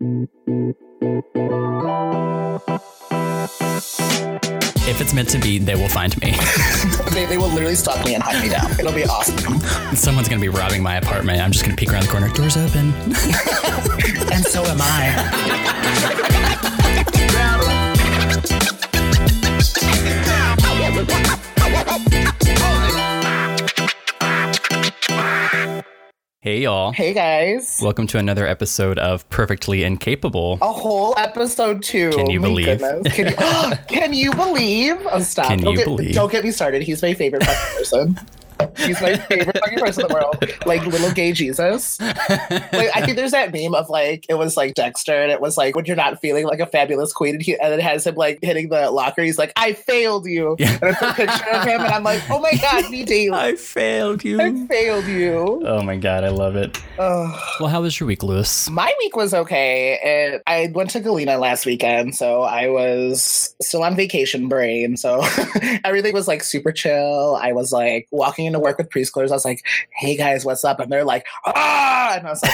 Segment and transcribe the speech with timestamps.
[0.00, 0.28] If
[5.00, 6.34] it's meant to be, they will find me.
[7.14, 8.72] They, they will literally stalk me and hunt me down.
[8.72, 9.60] It'll be awesome.
[9.94, 11.40] Someone's gonna be robbing my apartment.
[11.40, 12.28] I'm just gonna peek around the corner.
[12.30, 12.92] Doors open.
[14.32, 16.70] And so am I.
[26.54, 26.92] Hey y'all.
[26.92, 27.80] Hey guys.
[27.82, 30.58] Welcome to another episode of Perfectly Incapable.
[30.62, 32.10] A whole episode two.
[32.10, 32.78] Can you My believe?
[32.78, 33.12] goodness.
[33.12, 35.04] Can you, can you believe?
[35.10, 35.48] Oh, stop.
[35.48, 36.14] Can don't you get, believe?
[36.14, 36.82] Don't get me started.
[36.82, 38.20] He's my favorite person.
[38.76, 40.66] He's my favorite fucking person in the world.
[40.66, 42.00] Like little gay Jesus.
[42.00, 45.56] Like I think there's that meme of like it was like Dexter and it was
[45.56, 48.14] like when you're not feeling like a fabulous queen and, he, and it has him
[48.14, 49.22] like hitting the locker.
[49.22, 50.56] He's like, I failed you.
[50.58, 50.78] Yeah.
[50.82, 53.30] And it's a picture of him and I'm like, oh my god, me daily.
[53.32, 54.40] I failed you.
[54.40, 55.62] I failed you.
[55.64, 56.80] Oh my god, I love it.
[56.98, 57.40] Ugh.
[57.60, 58.68] Well, how was your week, Lewis?
[58.70, 59.98] My week was okay.
[60.02, 64.96] It, I went to Galena last weekend, so I was still on vacation brain.
[64.96, 65.22] So
[65.84, 67.38] everything was like super chill.
[67.40, 69.30] I was like walking into work with preschoolers.
[69.30, 72.52] I was like, "Hey guys, what's up?" And they're like, "Ah!" And I was like,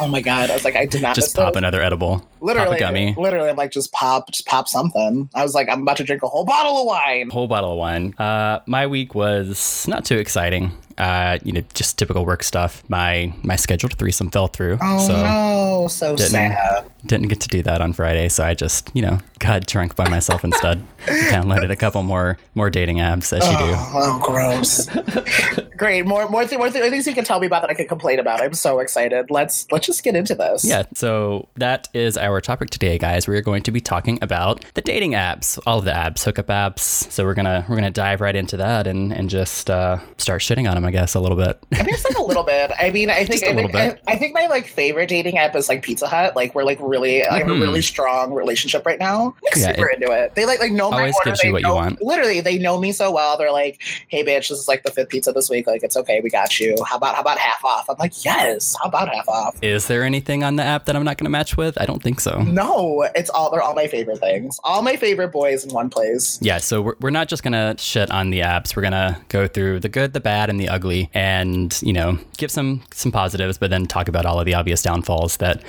[0.00, 2.26] "Oh my god!" I was like, "I did not Just pop this." another edible.
[2.40, 3.14] Literally, gummy.
[3.18, 5.28] literally, I'm like, just pop, just pop something.
[5.34, 7.28] I was like, I'm about to drink a whole bottle of wine.
[7.30, 8.14] Whole bottle of wine.
[8.18, 10.72] Uh, my week was not too exciting.
[10.98, 12.82] Uh, you know, just typical work stuff.
[12.88, 16.84] My my scheduled threesome fell through, Oh so no, so sad.
[17.06, 18.28] Didn't get to do that on Friday.
[18.28, 20.82] So I just, you know, got drunk by myself instead.
[21.06, 23.74] Downloaded a couple more more dating apps as you do.
[23.74, 24.88] Oh, oh, gross.
[25.76, 26.04] Great.
[26.06, 28.18] More more, th- more th- things you can tell me about that I can complain
[28.18, 28.42] about.
[28.42, 29.30] I'm so excited.
[29.30, 30.64] Let's let's just get into this.
[30.64, 33.26] Yeah, so that is our topic today, guys.
[33.26, 36.80] We're going to be talking about the dating apps, all of the apps, hookup apps.
[37.10, 40.68] So we're gonna we're gonna dive right into that and and just uh, start shitting
[40.68, 41.58] on them, I guess, a little bit.
[41.72, 42.70] I mean, it's like a little bit.
[42.78, 44.02] I mean, I think Just a I think, bit.
[44.06, 46.36] I, I think my like favorite dating app is like Pizza Hut.
[46.36, 47.84] Like we're like really I have a really hmm.
[47.84, 49.20] strong relationship right now.
[49.20, 50.34] I'm like, Yeah, super into it.
[50.34, 51.36] They like like know my order.
[51.42, 51.96] They know-.
[52.00, 53.38] Literally, they know me so well.
[53.38, 55.66] They're like, "Hey, bitch, this is like the fifth pizza this week.
[55.66, 56.20] Like, it's okay.
[56.22, 56.76] We got you.
[56.86, 58.76] How about how about half off?" I'm like, "Yes.
[58.80, 61.56] How about half off?" Is there anything on the app that I'm not gonna match
[61.56, 61.80] with?
[61.80, 62.42] I don't think so.
[62.42, 64.58] No, it's all they're all my favorite things.
[64.64, 66.38] All my favorite boys in one place.
[66.42, 68.76] Yeah, so we're, we're not just gonna shit on the apps.
[68.76, 72.50] We're gonna go through the good, the bad, and the ugly, and you know, give
[72.50, 75.62] some some positives, but then talk about all of the obvious downfalls that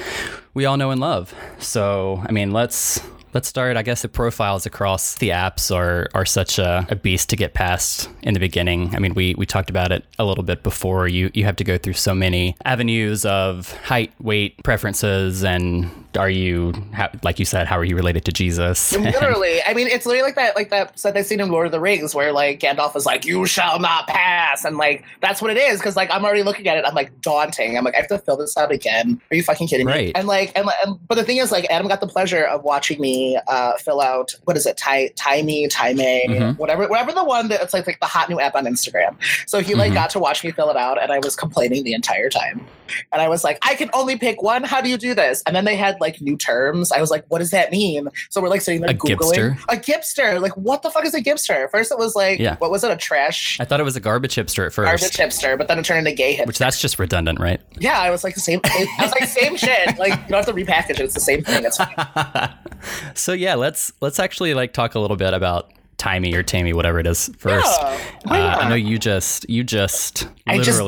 [0.53, 1.33] we all know and love.
[1.59, 3.01] So, I mean, let's
[3.33, 3.77] let's start.
[3.77, 7.53] I guess the profiles across the apps are are such a, a beast to get
[7.53, 8.93] past in the beginning.
[8.95, 11.07] I mean, we we talked about it a little bit before.
[11.07, 16.29] You you have to go through so many avenues of height, weight, preferences, and are
[16.29, 18.91] you how, like you said, how are you related to Jesus?
[18.97, 21.71] literally, I mean, it's literally like that, like that said that scene in Lord of
[21.71, 25.51] the Rings where like Gandalf is like, "You shall not pass," and like that's what
[25.51, 27.77] it is because like I'm already looking at it, I'm like daunting.
[27.77, 29.21] I'm like, I have to fill this out again.
[29.31, 29.91] Are you fucking kidding me?
[29.93, 30.11] Right.
[30.15, 32.99] And like, and, and but the thing is, like, Adam got the pleasure of watching
[32.99, 36.57] me uh, fill out what is it, Ty, Ty Me, Ty May, Mhm.
[36.57, 39.15] whatever, whatever the one that it's like like the hot new app on Instagram.
[39.47, 39.95] So he like Mhm.
[39.95, 42.65] got to watch me fill it out, and I was complaining the entire time.
[43.11, 44.63] And I was like, I can only pick one.
[44.63, 45.41] How do you do this?
[45.45, 46.91] And then they had like new terms.
[46.91, 48.07] I was like, what does that mean?
[48.29, 49.17] So we're like sitting there A Googling.
[49.57, 49.59] gipster?
[49.69, 50.41] A gipster.
[50.41, 51.69] Like, what the fuck is a gipster?
[51.69, 52.55] First it was like, Yeah.
[52.57, 52.91] what was it?
[52.91, 54.85] A trash I thought it was a garbage hipster at first.
[54.87, 56.47] garbage hipster, but then it turned into gay hipster.
[56.47, 57.61] Which that's just redundant, right?
[57.79, 58.59] yeah, I was like the same.
[58.65, 59.97] I was like, same shit.
[59.97, 60.99] Like, you don't have to repackage it.
[61.01, 61.63] It's the same thing.
[61.65, 61.95] It's fine.
[63.15, 66.99] so yeah, let's let's actually like talk a little bit about Timey or Tammy, whatever
[66.99, 67.67] it is first.
[67.81, 70.81] Yeah, Uh, I know you just you just I just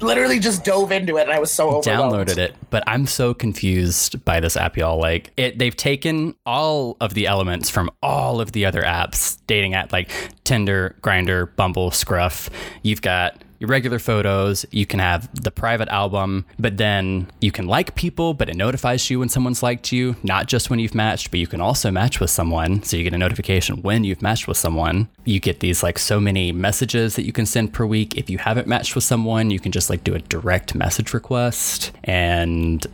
[0.00, 2.28] literally just dove into it and I was so overwhelmed.
[2.28, 4.98] downloaded it, but I'm so confused by this app, y'all.
[4.98, 9.74] Like it, they've taken all of the elements from all of the other apps, dating
[9.74, 10.10] app like
[10.44, 12.50] Tinder, Grindr, Bumble, Scruff.
[12.82, 14.66] You've got your regular photos.
[14.70, 19.08] You can have the private album, but then you can like people, but it notifies
[19.10, 22.20] you when someone's liked you, not just when you've matched, but you can also match
[22.20, 22.82] with someone.
[22.82, 25.08] So you get a notification when you've matched with someone.
[25.24, 28.16] You get these like so many messages that you can send per week.
[28.16, 31.92] If you haven't matched with someone, you can just like do a direct message request
[32.04, 32.86] and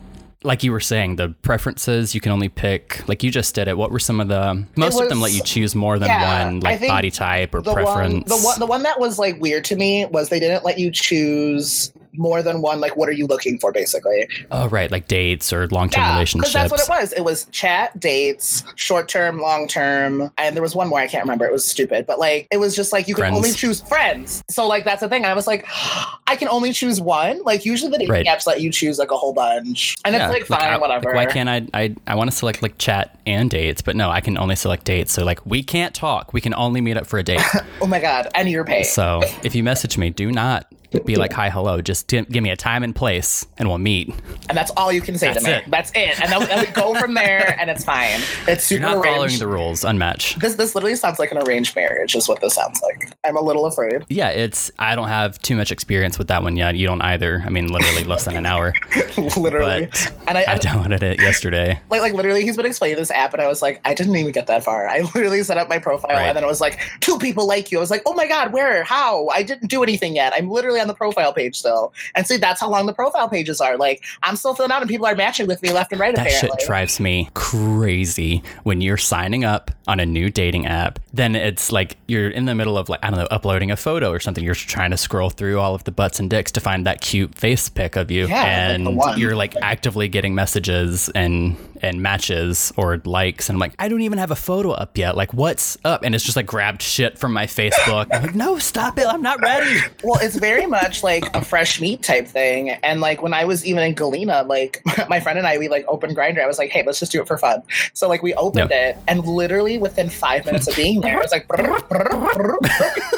[0.44, 3.06] like you were saying, the preferences you can only pick.
[3.08, 3.76] Like you just did it.
[3.76, 4.64] What were some of the?
[4.76, 7.72] Most of them let you choose more than yeah, one, like body type or the
[7.72, 8.28] preference.
[8.30, 10.78] One, the one, the one that was like weird to me was they didn't let
[10.78, 12.80] you choose more than one.
[12.80, 14.28] Like, what are you looking for, basically?
[14.50, 16.52] oh, right, like dates or long-term Yeah, relationships.
[16.52, 17.12] that's what it was.
[17.12, 21.24] It was chat, dates, short term, long term, and there was one more I can't
[21.24, 21.46] remember.
[21.46, 23.36] It was stupid, but like it was just like you can Friends.
[23.36, 24.42] only choose friends.
[24.50, 25.24] So like that's the thing.
[25.24, 25.66] I was like,
[26.26, 27.42] I can only choose one.
[27.44, 28.26] Like usually the dating Right.
[28.26, 31.12] apps let you choose like a whole bunch, and Yeah, it's like fine, I- whatever.
[31.14, 31.66] why can't I?
[31.74, 34.84] I I want to select like chat and dates, but no, I can only select
[34.84, 35.12] dates.
[35.12, 36.32] So like we can't talk.
[36.32, 37.40] We can only meet up for a date.
[37.80, 38.82] oh my god, and your pay.
[38.82, 40.66] so if you message me, do not
[41.04, 41.80] be like, hi, hello.
[41.80, 44.14] Just gi- give me a time and place, and we'll meet.
[44.48, 45.56] And that's all you can say That's to me.
[45.58, 45.64] it.
[45.68, 46.20] That's it.
[46.20, 48.20] And then, we go from there, and it's fine.
[48.48, 49.82] It's You're super not following the rules.
[49.82, 50.40] Unmatch.
[50.40, 52.14] This this literally sounds like an arranged marriage.
[52.14, 53.12] Is what this sounds like.
[53.24, 54.04] I'm a little afraid.
[54.08, 54.70] Yeah, it's.
[54.78, 56.74] I don't have too much experience with that one yet.
[56.76, 57.42] You don't either.
[57.46, 58.74] I mean, literally less than an hour.
[59.36, 59.86] literally.
[59.86, 61.80] But and I, I I downloaded it yesterday.
[61.90, 64.32] like like literally he's been explaining this app and I was like, I didn't even
[64.32, 64.88] get that far.
[64.88, 66.26] I literally set up my profile Right.
[66.26, 67.78] and then it was like, two people like you.
[67.78, 68.84] I was like, oh my god, where?
[68.84, 69.28] How?
[69.28, 70.32] I didn't do anything yet.
[70.36, 71.94] I'm literally on the profile page still.
[72.14, 73.76] And see, that's how long the profile pages are.
[73.78, 76.26] Like I'm still filling out and people are matching with me left and right That
[76.26, 76.58] apparently.
[76.60, 80.98] shit drives me crazy when you're signing up on a new dating app.
[81.14, 84.10] Then it's like you're in the middle of like I don't know, uploading a photo
[84.10, 84.44] or something.
[84.44, 87.34] You're trying to scroll through all of the butts and dicks to find that cute
[87.36, 89.18] face pic of you, Yeah, and one.
[89.18, 93.48] you're like actively getting messages and and matches or likes.
[93.48, 95.16] And I'm like, I don't even have a photo up yet.
[95.16, 96.02] Like, what's up?
[96.04, 98.08] And it's just like grabbed shit from my Facebook.
[98.12, 99.06] I'm like, no, stop it.
[99.06, 99.80] I'm not ready.
[100.04, 102.70] Well, it's very much like a fresh meat type thing.
[102.70, 105.84] And like when I was even in Galena, like my friend and I, we like
[105.88, 106.42] opened Grindr.
[106.42, 107.62] I was like, hey, let's just do it for fun.
[107.92, 108.90] So like we opened Yeah.
[108.90, 112.56] it, and literally within five minutes of being there, it was like, brrr, brrr, brrr.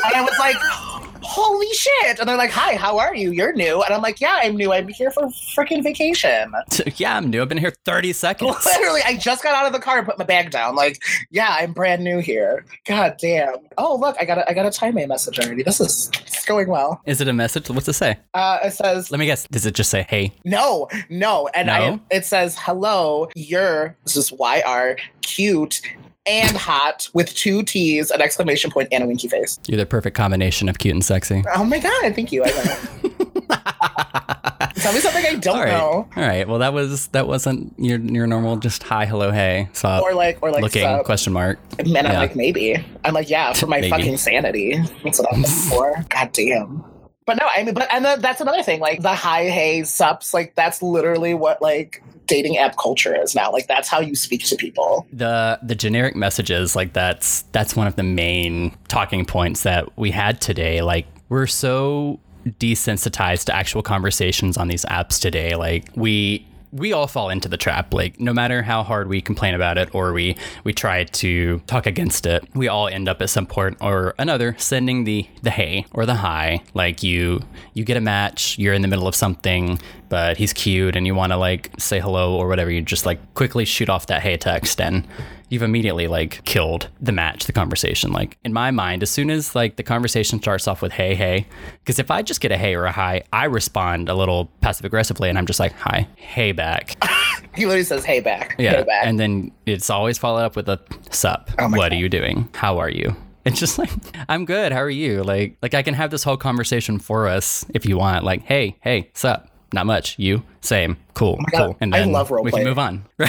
[0.04, 1.03] and I was like.
[1.24, 2.18] Holy shit!
[2.18, 3.32] And they're like, "Hi, how are you?
[3.32, 4.72] You're new." And I'm like, "Yeah, I'm new.
[4.72, 5.22] I'm here for
[5.56, 6.52] freaking vacation."
[6.96, 7.42] yeah, I'm new.
[7.42, 8.56] I've been here 30 seconds.
[8.66, 10.74] Literally, I just got out of the car and put my bag down.
[10.76, 12.64] Like, yeah, I'm brand new here.
[12.86, 13.54] God damn.
[13.78, 15.62] Oh, look, I got a, I got a time A message already.
[15.62, 16.10] This is
[16.46, 17.00] going well.
[17.06, 17.68] Is it a message?
[17.70, 18.18] What's it say?
[18.34, 19.46] Uh, it says, Let me guess.
[19.48, 20.32] Does it just say, hey?
[20.44, 21.48] No, no.
[21.54, 22.00] And I No?
[22.10, 25.80] it says, hello, you're this is YR cute
[26.26, 29.58] and hot with two T's, an exclamation point, and a winky face.
[29.66, 31.44] You're the perfect combination of cute and sexy.
[31.54, 32.44] Oh my god, thank you.
[32.44, 33.20] I know.
[34.76, 35.70] Tell me something I don't All right.
[35.72, 36.08] know.
[36.16, 36.46] All right.
[36.48, 39.68] Well, that was that wasn't your your normal just hi, hello, hey.
[39.72, 41.04] So Or like or like looking sup.
[41.04, 41.58] question mark.
[41.78, 42.18] And I'm Yeah.
[42.18, 42.84] like, maybe.
[43.04, 44.76] I'm like, yeah, for my fucking sanity.
[45.02, 46.04] That's what I'm looking for.
[46.08, 46.84] God damn.
[47.26, 48.80] But no, I mean, but and then that's another thing.
[48.80, 50.34] Like the hi, hey, sups.
[50.34, 53.50] Like that's literally what like dating app culture is now.
[53.50, 55.06] Like that's how you speak to people.
[55.12, 60.10] The the generic messages like that's that's one of the main talking points that we
[60.10, 60.82] had today.
[60.82, 65.54] Like we're so desensitized to actual conversations on these apps today.
[65.56, 69.54] Like we we all fall into the trap like no matter how hard we complain
[69.54, 73.30] about it or we we try to talk against it we all end up at
[73.30, 76.60] some point or another sending the the hey or the hi.
[76.74, 77.40] Like you
[77.74, 79.78] you get a match you're in the middle of something
[80.08, 83.34] but he's cute and you want to like say hello or whatever you just like
[83.34, 85.06] quickly shoot off that hey text and
[85.54, 88.12] you've immediately like killed the match the conversation.
[88.12, 91.46] Like in my mind as soon as like the conversation starts off with hey hey
[91.78, 94.84] because if i just get a hey or a hi i respond a little passive
[94.84, 96.96] aggressively and i'm just like hi hey back.
[97.54, 100.68] He literally says, "Hey back, yeah hey back." and then it's always followed up with
[100.68, 100.80] a
[101.10, 101.52] sup.
[101.60, 101.92] Oh what God.
[101.92, 102.48] are you doing?
[102.54, 103.14] How are you?
[103.44, 103.90] It's just like
[104.28, 104.72] i'm good.
[104.72, 105.22] How are you?
[105.22, 108.24] Like like i can have this whole conversation for us if you want.
[108.24, 109.48] Like hey hey sup?
[109.72, 110.18] Not much.
[110.18, 113.04] You same cool Oh cool and I love we role can move on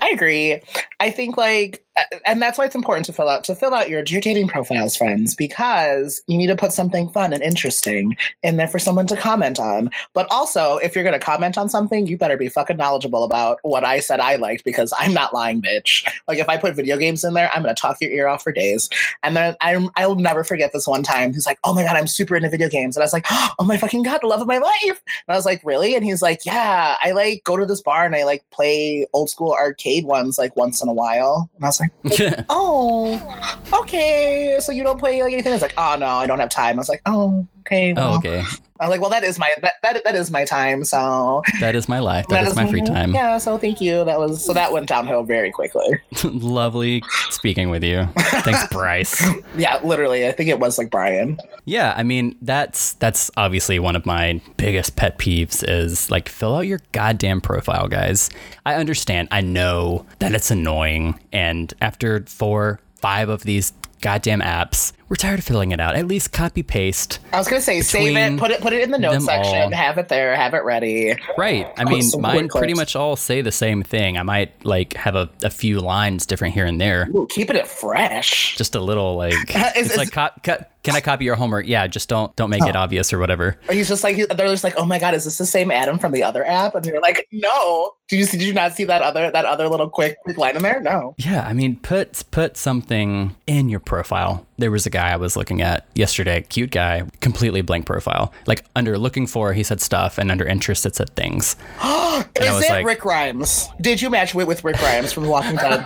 [0.00, 0.60] I agree.
[1.00, 1.84] I think like,
[2.24, 4.96] and that's why it's important to fill out to fill out your your dating profiles,
[4.96, 9.16] friends, because you need to put something fun and interesting in there for someone to
[9.16, 9.90] comment on.
[10.14, 13.58] But also, if you're going to comment on something, you better be fucking knowledgeable about
[13.62, 16.08] what I said I liked, because I'm not lying, bitch.
[16.26, 18.42] Like if I put video games in there, I'm going to talk your ear off
[18.42, 18.88] for days.
[19.22, 21.32] And then I'm I'll never forget this one time.
[21.32, 23.64] He's like, "Oh my god, I'm super into video games," and I was like, "Oh
[23.64, 26.22] my fucking god, the love of my life!" And I was like, "Really?" And he's
[26.22, 30.04] like, "Yeah, I like go to this bar and I like play old school arcade
[30.04, 31.92] ones like once in a while." And I was like,
[32.48, 34.58] "Oh, okay.
[34.60, 36.76] So you don't play like anything?" I was like, "Oh no, I don't have time."
[36.76, 38.44] I was like, "Oh, okay." Oh, well." oh okay
[38.82, 41.76] I was like, "Well, that is my that that, that is my time." So that
[41.76, 43.38] is my life that is my free time Yeah.
[43.38, 44.04] So thank you.
[44.04, 46.00] That was so that went downhill very quickly.
[46.24, 49.22] lovely speaking with you thanks bryce
[49.56, 50.26] Yeah, literally.
[50.26, 51.38] I think it was like Brian.
[51.64, 56.56] Yeah, I mean that's that's obviously one of my biggest pet peeves is like fill
[56.56, 58.30] out your goddamn profile, guys.
[58.66, 59.28] I understand.
[59.30, 65.38] I know that it's annoying and after 4 5 of these goddamn apps, we're tired
[65.38, 65.94] of filling it out.
[65.94, 67.18] At least copy paste.
[67.34, 69.70] I was gonna say save it, put it put it in the notes section, all.
[69.70, 71.14] have it there, have it ready.
[71.36, 71.70] Right.
[71.76, 74.16] I mean, some mine pretty much all say the same thing.
[74.16, 77.10] I might like have a, a few lines different here and there.
[77.14, 78.56] Ooh, keeping it fresh.
[78.56, 81.66] Just a little like Is- it's is- like co- co- can I copy your homework?
[81.66, 82.80] Yeah, just don't don't make it oh.
[82.80, 83.58] obvious or whatever.
[83.68, 85.98] Or he's just like they're just like, oh my god, is this the same Adam
[85.98, 86.74] from the other app?
[86.74, 87.92] And you're like, no.
[88.08, 90.62] Did you did you not see that other that other little quick quick line in
[90.62, 90.80] there?
[90.80, 91.14] No.
[91.18, 94.46] Yeah, I mean, put put something in your profile.
[94.62, 98.32] There was a guy I was looking at yesterday, cute guy, completely blank profile.
[98.46, 101.56] Like under looking for, he said stuff, and under interest, it said things.
[101.82, 103.66] Is it like- Rick Grimes?
[103.80, 105.84] Did you match with, with Rick Grimes from The Walking Dead?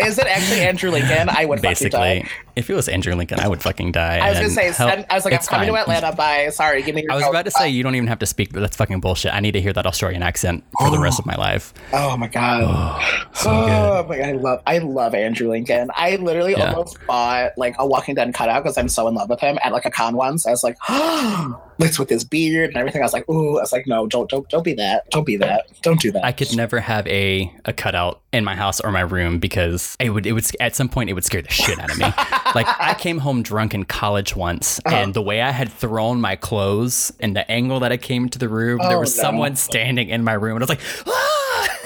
[0.00, 1.28] Is it actually Andrew Lincoln?
[1.28, 2.28] I would fucking Basically, die.
[2.56, 4.18] if it was Andrew Lincoln, I would fucking die.
[4.18, 5.76] I was gonna say, send, I was like, I'm coming to.
[5.76, 6.14] Atlanta.
[6.14, 6.48] Bye.
[6.50, 7.12] Sorry, give me your.
[7.12, 9.32] I was about to say you don't even have to speak, but that's fucking bullshit.
[9.34, 11.72] I need to hear that Australian accent for the rest of my life.
[11.92, 13.26] Oh my god.
[13.34, 15.90] So oh my god, I love I love Andrew Lincoln.
[15.94, 16.72] I literally Yeah.
[16.72, 19.72] almost bought like a Walking Dead cutout because I'm so in love with him at
[19.72, 20.46] like a con once.
[20.46, 23.02] I was like, oh, oh, with his beard and everything.
[23.02, 25.10] I was like, ooh, I was like, no, don't don't don't be that.
[25.10, 25.66] Don't be that.
[25.82, 26.24] Don't do that.
[26.24, 30.10] I could never have a a cutout in my house or my room because it
[30.10, 32.04] would it would at some point it would scare the shit out of me.
[32.54, 34.94] like I came home drunk in college once, Uh-huh.
[34.96, 38.38] and the way I had thrown my clothes and the angle that I came to
[38.38, 39.22] the room, there Oh, was no.
[39.22, 41.29] someone standing in my room, and I was like, ah!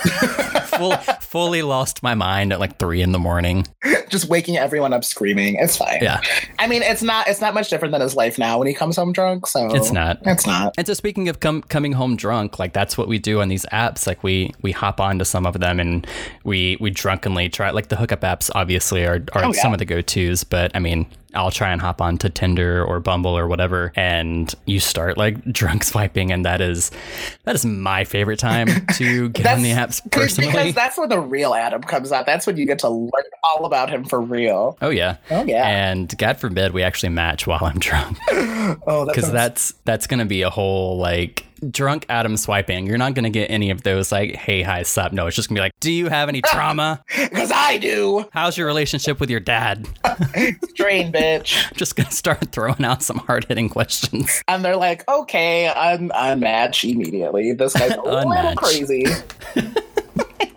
[0.75, 3.65] Full, fully lost my mind at like three in the morning.
[4.09, 5.55] Just waking everyone up screaming.
[5.55, 6.01] It's fine.
[6.03, 6.21] Yeah,
[6.59, 8.97] I mean, it's not it's not much different than his life now when he comes
[8.97, 9.47] home drunk.
[9.47, 10.19] So it's not.
[10.27, 10.75] It's not.
[10.77, 13.65] And so speaking of com- coming home drunk, like that's what we do on these
[13.67, 14.05] apps.
[14.07, 16.05] Like we we hop onto some of them and
[16.43, 17.71] we we drunkenly try.
[17.71, 19.63] Like the hookup apps, obviously, are are Oh, yeah.
[19.63, 20.43] some of the go tos.
[20.43, 24.53] But I mean, I'll try and hop on to Tinder or Bumble or whatever, and
[24.67, 26.91] you start like drunk swiping, and that is
[27.45, 30.51] that is my favorite time to get on the apps personally.
[30.51, 32.27] Because that's where the real Adam comes out.
[32.27, 33.11] That's when you get to learn
[33.43, 34.77] all about him for real.
[34.81, 35.17] Oh yeah.
[35.31, 35.67] Oh yeah.
[35.67, 38.19] And God forbid we actually match while I'm drunk.
[38.31, 42.87] oh, because sounds- that's that's gonna be a whole like drunk Adam swiping.
[42.87, 45.13] You're not gonna get any of those like hey hi sup.
[45.13, 47.03] No, it's just gonna be like, do you have any trauma?
[47.19, 48.25] because I do.
[48.33, 49.89] How's your relationship with your dad?
[50.75, 51.73] Drain, bitch.
[51.77, 54.43] just gonna start throwing out some hard hitting questions.
[54.49, 57.53] And they're like, okay, I'm unmatch immediately.
[57.53, 59.07] This guy's a little crazy.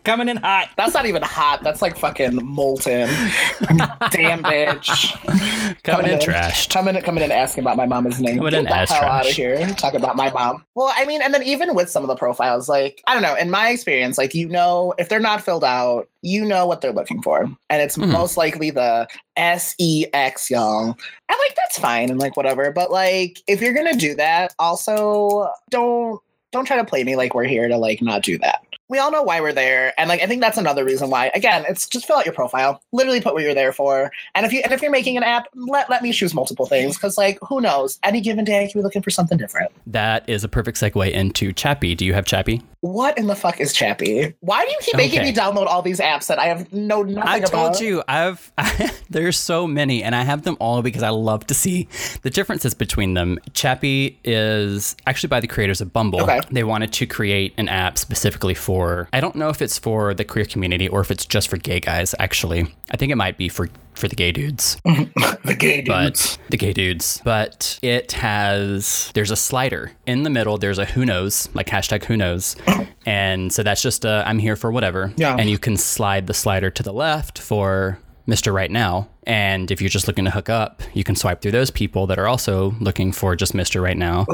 [0.08, 0.70] Coming in hot.
[0.78, 1.64] That's not even hot.
[1.64, 3.10] That's like fucking molten.
[4.10, 5.84] Damn bitch.
[5.84, 6.70] Coming in trashed.
[6.70, 8.38] Coming in, coming in asking about my mama's name.
[8.38, 9.36] Coming Get in the hell out of trash.
[9.36, 9.68] here.
[9.74, 10.64] Talk about my mom.
[10.76, 13.36] Well, I mean, and then even with some of the profiles, like, I don't know,
[13.36, 16.94] in my experience, like, you know, if they're not filled out, you know what they're
[16.94, 17.42] looking for.
[17.70, 18.10] And it's Mhm.
[18.12, 20.96] most likely the S E X young.
[21.30, 22.72] And like that's fine and like whatever.
[22.72, 26.22] But like if you're gonna do that, also don't
[26.54, 28.62] don't try to play me like we're here to like not do that.
[28.90, 31.30] We all know why we're there, and like I think that's another reason why.
[31.36, 34.54] Again, it's just fill out your profile, literally put what you're there for, and if
[34.54, 37.38] you and if you're making an app, let let me choose multiple things because like
[37.48, 39.72] who knows, any given day I could be looking for something different.
[39.88, 41.96] That is a perfect segue into Chappy.
[41.96, 42.62] Do you have Chappy?
[42.82, 44.34] What in the fuck is Chappy?
[44.40, 45.32] Why do you keep making Okay.
[45.32, 47.50] me download all these apps that I have no nothing I about?
[47.50, 48.52] told you I've
[49.10, 51.88] there's so many and I have them all because I love to see
[52.22, 53.40] the differences between them.
[53.54, 56.22] Chappy is actually by the creators of Bumble.
[56.22, 56.40] Okay.
[56.52, 58.77] They wanted to create an app specifically for
[59.14, 61.80] I don't know if it's for the queer community or if it's just for gay
[61.80, 62.74] guys actually.
[62.92, 64.80] I think it might be for for the gay dudes.
[64.86, 65.88] the gay dudes.
[65.88, 67.22] but the gay dudes.
[67.24, 70.58] But it has there's a slider in the middle.
[70.58, 72.56] There's a who knows, like hashtag who knows,
[73.06, 75.14] and so that's just a I'm here for whatever.
[75.18, 75.36] Yeah.
[75.38, 78.54] And you can slide the slider to the left for Mr.
[78.54, 79.10] Right Now.
[79.24, 82.20] And if you're just looking to hook up, you can swipe through those people that
[82.20, 83.82] are also looking for just Mr.
[83.82, 84.26] Right Now.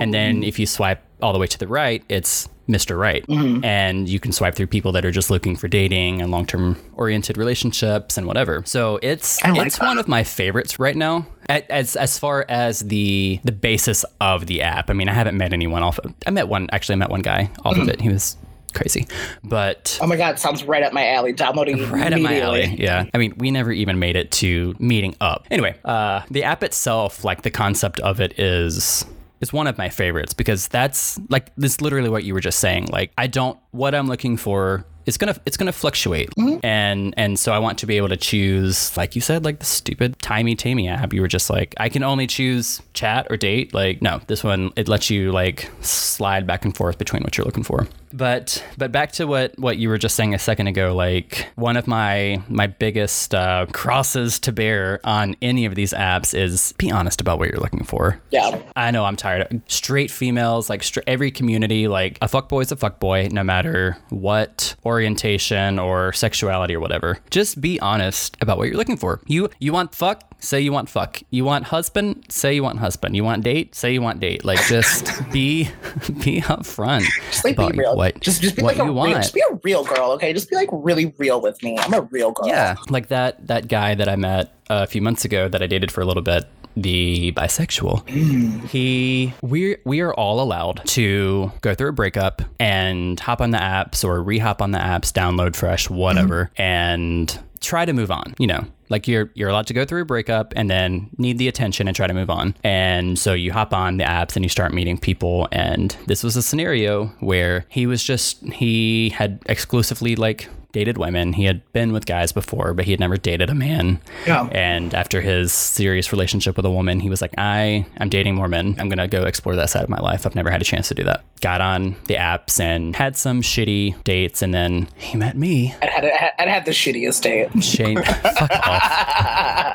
[0.00, 2.98] And then if you swipe all the way to the right, it's Mr.
[2.98, 3.26] Right.
[3.26, 3.64] Mm-hmm.
[3.64, 6.76] And you can swipe through people that are just looking for dating and long term
[6.94, 8.62] oriented relationships and whatever.
[8.66, 9.86] So it's like it's that.
[9.86, 11.26] one of my favorites right now.
[11.48, 15.52] As as far as the the basis of the app, I mean, I haven't met
[15.54, 15.98] anyone off.
[15.98, 16.94] Of, I met one actually.
[16.94, 17.82] I met one guy off Mm-hmm.
[17.82, 18.00] of it.
[18.02, 18.36] He was
[18.74, 19.08] crazy,
[19.42, 21.32] but Oh my god, sounds right up my alley.
[21.32, 22.76] Downloading right up my alley.
[22.78, 23.06] Yeah.
[23.14, 25.46] I mean, we never even made it to meeting up.
[25.50, 29.06] Anyway, uh, the app itself, like the concept of it is
[29.40, 32.86] is one of my favorites because that's like this literally what you were just saying.
[32.86, 36.28] Like I don't what I'm looking for it's gonna it's gonna fluctuate.
[36.36, 36.64] Mm-hmm.
[36.64, 39.64] And and so I want to be able to choose like you said like the
[39.64, 41.14] stupid timey tamey app.
[41.14, 43.72] You were just like I can only choose chat or date.
[43.72, 47.46] Like no this one it lets you like slide back and forth between what you're
[47.46, 50.94] looking for but but back to what what you were just saying a second ago
[50.94, 56.34] like one of my my biggest uh, crosses to bear on any of these apps
[56.36, 58.60] is be honest about what you're looking for Yeah.
[58.76, 59.42] I know I'm tired.
[59.52, 63.96] of Straight females, like stra- every community, like a fuckboy is a fuckboy, no matter
[64.10, 67.18] what orientation or sexuality or whatever.
[67.30, 69.20] Just be honest about what you're looking for.
[69.26, 71.20] You you want fuck, say you want fuck.
[71.30, 73.16] You want husband, say you want husband.
[73.16, 74.44] You want date, say you want date.
[74.44, 75.64] Like just be
[76.24, 77.04] be upfront
[77.52, 77.96] about real.
[77.98, 79.14] What just just be what like a you real, want.
[79.16, 80.32] just be a real girl, okay?
[80.32, 81.76] Just be like really real with me.
[81.78, 82.46] I'm a real girl.
[82.46, 85.90] Yeah, like that that guy that I met a few months ago that I dated
[85.90, 86.44] for a little bit,
[86.76, 88.06] the bisexual.
[88.06, 88.68] Mm.
[88.68, 93.58] He we we are all allowed to go through a breakup and hop on the
[93.58, 96.62] apps or re-hop on the apps, download fresh, whatever, mm-hmm.
[96.62, 98.36] and try to move on.
[98.38, 101.48] You know, like you're you're allowed to go through a breakup and then need the
[101.48, 102.54] attention and try to move on.
[102.64, 105.48] And so you hop on the apps and you start meeting people.
[105.52, 111.32] And this was a scenario where he was just he had exclusively like dated women.
[111.32, 114.00] He had been with guys before, but he had never dated a man.
[114.26, 114.46] Yeah.
[114.52, 118.48] And after his serious relationship with a woman, he was like, I am dating more
[118.48, 118.76] men.
[118.78, 120.26] I'm going to go explore that side of my life.
[120.26, 121.24] I've never had a chance to do that.
[121.40, 124.42] Got on the apps and had some shitty dates.
[124.42, 125.74] And then he met me.
[125.80, 126.04] I had,
[126.38, 127.62] I had the shittiest date.
[127.64, 128.82] Shane, fuck off,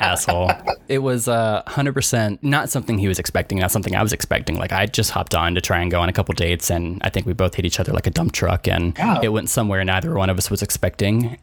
[0.02, 0.52] asshole.
[0.90, 4.58] It was uh, 100% not something he was expecting, not something I was expecting.
[4.58, 7.10] Like, I just hopped on to try and go on a couple dates, and I
[7.10, 9.20] think we both hit each other like a dump truck, and Yeah.
[9.24, 10.83] it went somewhere neither one of us was expecting.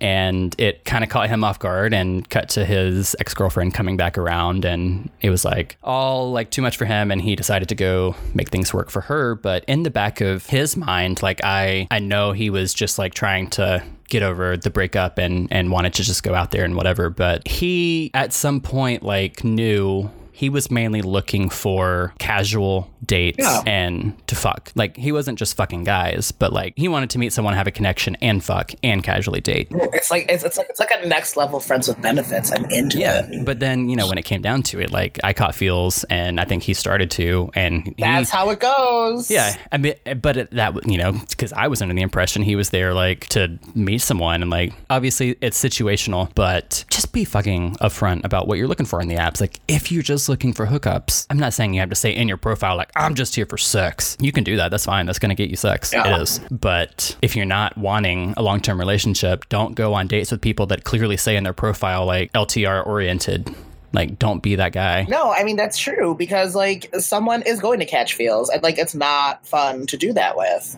[0.00, 3.96] And it kind of caught him off guard and cut to his ex girlfriend coming
[3.96, 7.68] back around, and it was like all like too much for him, and he decided
[7.70, 9.34] to go make things work for her.
[9.34, 13.14] But in the back of his mind, like, I, I know he was just like
[13.14, 16.74] trying to get over the breakup and and wanted to just go out there and
[16.74, 23.38] whatever but he at some point like knew he was mainly looking for casual dates
[23.38, 23.62] Yeah.
[23.66, 24.72] and to fuck.
[24.74, 27.70] Like he wasn't just fucking guys, but like he wanted to meet someone, have a
[27.70, 29.68] connection, and fuck and casually date.
[29.70, 32.52] It's like it's, it's like it's like a next level friends with benefits.
[32.52, 33.44] I'm into Yeah, it.
[33.44, 36.40] but then you know when it came down to it, like I caught feels, and
[36.40, 39.30] I think he started to, and he, That's how it goes.
[39.30, 42.56] Yeah, I mean, but it, that you know, because I was under the impression he
[42.56, 47.76] was there like to meet someone, and like obviously it's situational, but just be fucking
[47.76, 49.40] upfront about what you're looking for in the apps.
[49.40, 52.28] Like if you're just looking for hookups, I'm not saying you have to say in
[52.28, 54.16] your profile like I'm just here for sex.
[54.20, 54.70] You can do that.
[54.70, 55.06] That's fine.
[55.06, 55.92] That's gonna get you sex.
[55.92, 56.16] Yeah.
[56.16, 56.40] It is.
[56.50, 60.66] But if you're not wanting a long term relationship, don't go on dates with people
[60.66, 63.54] that clearly say in their profile like LTR oriented.
[63.92, 65.04] Like, don't be that guy.
[65.08, 68.78] No, I mean that's true because like someone is going to catch feels and like
[68.78, 70.76] it's not fun to do that with.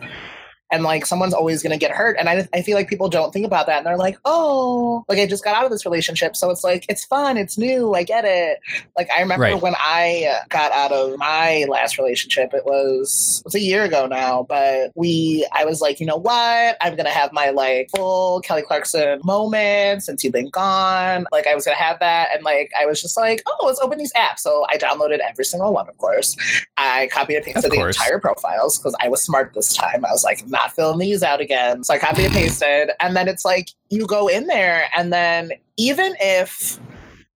[0.73, 3.31] And like someone's always going to get hurt and I I feel like people don't
[3.31, 6.35] think about that and they're like, "Oh, like I just got out of this relationship,
[6.35, 8.59] so it's like it's fun, it's new, I get it."
[8.97, 9.61] Like I remember Right.
[9.61, 14.45] when I got out of my last relationship, it was it's a year ago now,
[14.49, 16.75] but we I was like, "You know what?
[16.81, 21.45] I'm going to have my like full Kelly Clarkson moment since you've been gone." Like
[21.45, 23.99] I was going to have that and like I was just like, "Oh, let's open
[23.99, 26.35] these apps." So I downloaded every single one, of course.
[26.77, 30.03] I copied and pasted the entire profiles because I was smart this time.
[30.05, 31.83] I was like, not filling these out again.
[31.83, 32.91] So I copy and pasted.
[32.99, 36.79] And then it's like you go in there and then even if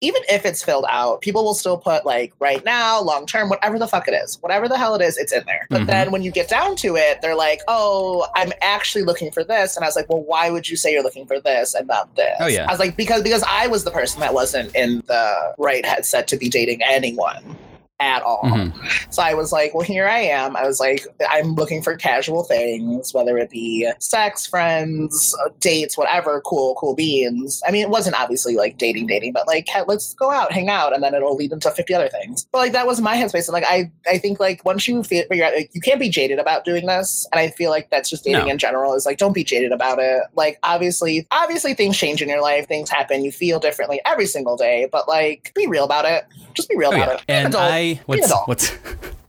[0.01, 3.79] even if it's filled out, people will still put like right now, long term, whatever
[3.79, 5.65] the fuck it is, whatever the hell it is, it's in there.
[5.69, 5.87] But Mhm.
[5.87, 9.75] then when you get down to it, they're like, oh, I'm actually looking for this.
[9.75, 12.13] And I was like, well, why would you say you're looking for this and not
[12.15, 12.35] this?
[12.39, 12.67] Oh, yeah.
[12.67, 16.27] I was like, because because I was the person that wasn't in the right headset
[16.27, 17.57] to be dating anyone
[18.01, 18.41] at all.
[18.43, 18.73] Mhm.
[19.13, 20.57] So I was like, well, here I am.
[20.57, 26.41] I was like, I'm looking for casual things, whether it be sex, friends, dates, whatever,
[26.41, 27.61] cool, cool beans.
[27.65, 30.93] I mean, it wasn't obviously like dating, dating, but like, let's go out, hang out,
[30.93, 32.45] and then it'll lead into 50 other things.
[32.51, 33.47] But like, that was my headspace.
[33.47, 36.09] And like, I, I think like once you fi- figure out, like, you can't be
[36.09, 37.25] jaded about doing this.
[37.31, 38.51] And I feel like that's just dating No.
[38.51, 40.21] in general is like, don't be jaded about it.
[40.35, 44.57] Like, obviously, obviously things change in your life, things happen, you feel differently every single
[44.57, 46.25] day, but like, be real about it.
[46.53, 47.15] Just be real Oh, about yeah.
[47.15, 47.23] it.
[47.27, 47.71] And adult.
[47.93, 48.71] I what's what's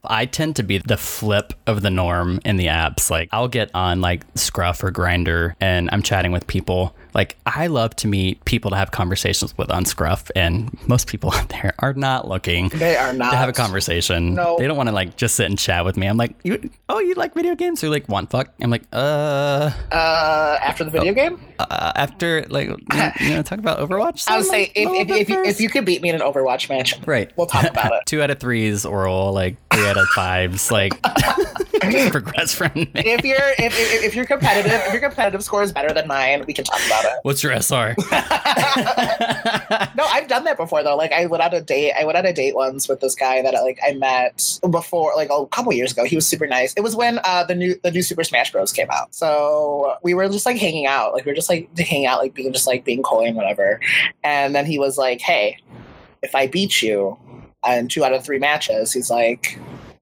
[0.08, 3.10] I tend to be the flip of the norm in the apps.
[3.10, 6.94] Like I'll get on like Scruff or Grindr and I'm chatting with people.
[7.14, 11.32] Like I love to meet people to have conversations with on Scruff and most people
[11.34, 13.30] out there are not looking They are not.
[13.30, 14.34] to have a conversation.
[14.34, 14.56] No.
[14.58, 16.06] They don't want to like just sit and chat with me.
[16.06, 17.82] I'm like, you, oh, you like video games?
[17.84, 18.52] Or like want fuck?
[18.60, 22.76] I'm like, uh, Uh, after the video game, uh after like you,
[23.20, 24.24] you know talk about Overwatch.
[24.28, 26.20] I would some, say if, if, if, you, if you could beat me in an
[26.20, 27.30] Overwatch match, Right.
[27.36, 28.02] we'll talk about it.
[28.06, 30.92] Two out of threes oral, like three out of fives, like
[31.90, 33.02] just progress from there.
[33.06, 36.44] if your if, if, if your competitive if your competitive score is better than mine,
[36.46, 37.05] we can talk about it.
[37.22, 37.94] What's your SR?
[39.96, 40.94] No, I've done that before though.
[40.94, 41.92] Like I went on a date.
[41.98, 45.30] I went on a date once with this guy that like I met before, like
[45.30, 46.04] a couple years ago.
[46.04, 46.74] He was super nice.
[46.74, 48.72] It was when uh, the new the new Super Smash Bros.
[48.72, 49.14] came out.
[49.14, 51.14] So we were just like hanging out.
[51.14, 53.80] Like we were just like hanging out, like being just like being coy and whatever.
[54.22, 55.56] And then he was like, "Hey,
[56.22, 57.16] if I beat you
[57.66, 59.58] in two out of three matches, he's like,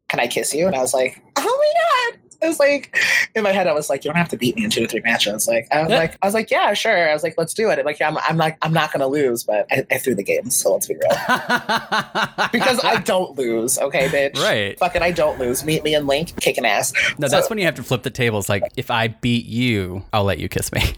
[0.08, 2.96] can I kiss you?" And I was like, "Oh my god." I was like,
[3.34, 4.88] in my head, I was like, "You don't have to beat me in two to
[4.88, 5.98] three matches." Like, I was Yeah.
[5.98, 8.36] like, I was like, "Yeah, sure." I was like, "Let's do it." Like, I'm, I'm
[8.36, 11.10] not, I'm not gonna lose, but I, I threw the game, so let's be real.
[12.52, 14.36] Because I don't lose, okay, bitch.
[14.36, 14.78] Right.
[14.78, 15.64] Fucking, I don't lose.
[15.64, 16.92] Meet me in Link, kicking ass.
[17.18, 18.48] No, So- that's when you have to flip the tables.
[18.48, 20.82] Like, if I beat you, I'll let you kiss me.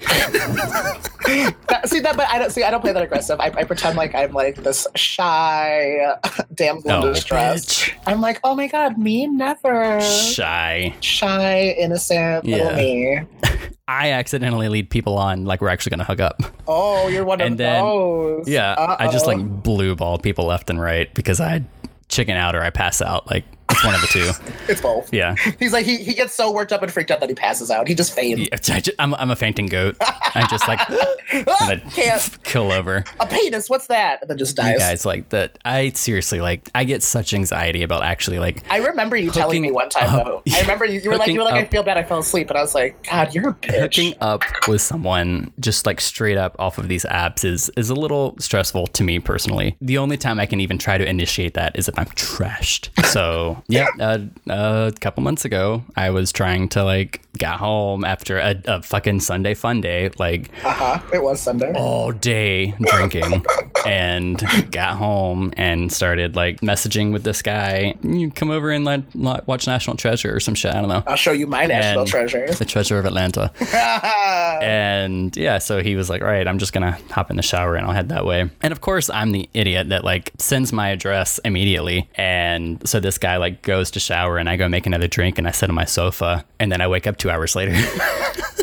[1.27, 2.63] That- see that, but I don't see.
[2.63, 3.39] I don't play that aggressive.
[3.41, 6.15] I, I pretend like I'm like this shy
[6.55, 7.65] damsel in Oh, distress.
[7.67, 7.93] bitch.
[8.07, 10.01] I'm like, oh my god, me never.
[10.01, 10.95] Shy.
[11.01, 12.77] Shy, innocent little Yeah.
[12.77, 13.21] me.
[13.89, 16.41] I accidentally lead people on like we're actually gonna hook up.
[16.67, 18.49] Oh, you're one And of then- those.
[18.49, 21.65] Yeah, I just like blue ball people left and right because I
[22.09, 23.29] chicken out or I pass out.
[23.31, 23.45] Like
[23.77, 24.31] It's one of the two.
[24.69, 25.13] It's both.
[25.15, 25.37] Yeah.
[25.61, 27.87] He's like he, he gets so worked up and freaked out that he passes out.
[27.87, 28.69] He just faints.
[28.69, 29.97] Yeah, I ju- I'm, I'm a fainting goat.
[30.01, 30.81] I just like
[31.33, 32.39] and can't.
[32.43, 33.05] kill over.
[33.21, 33.71] A penis.
[33.71, 34.23] What's that?
[34.23, 34.79] And then just You dies.
[34.79, 35.57] guys like that.
[35.65, 36.69] I seriously like.
[36.75, 38.65] I get such anxiety about actually like.
[38.71, 40.43] I remember you telling me one time up- though.
[40.53, 42.49] I remember you, you were like you were like I feel bad I fell asleep
[42.51, 43.79] and I was like God you're a bitch.
[43.81, 47.95] Hooking up with someone just like straight up off of these apps is is a
[47.95, 49.77] little stressful to me personally.
[49.81, 52.89] The only time I can even try to initiate that is if I'm trashed.
[53.07, 58.39] So yeah, uh, a couple months ago, I was trying to like get home after
[58.39, 61.01] a, a fucking Sunday fun day, like Uh huh.
[61.13, 61.73] It was Sunday.
[61.75, 63.45] all day drinking
[63.87, 67.95] and got home and started like messaging with this guy.
[68.03, 70.75] You come over and like watch National Treasure or some shit.
[70.75, 71.03] I don't know.
[71.07, 72.47] I'll show you my national And- treasure.
[72.53, 73.51] The Treasure of Atlanta.
[74.63, 77.77] and yeah, so he was like, all right, I'm just gonna hop in the shower
[77.77, 78.51] and I'll head that way.
[78.63, 82.09] And of course, I'm the idiot that like sends my address immediately.
[82.15, 85.47] And so this guy like goes to shower and I go make another drink and
[85.47, 87.73] I sit on my sofa and then I wake up two hours later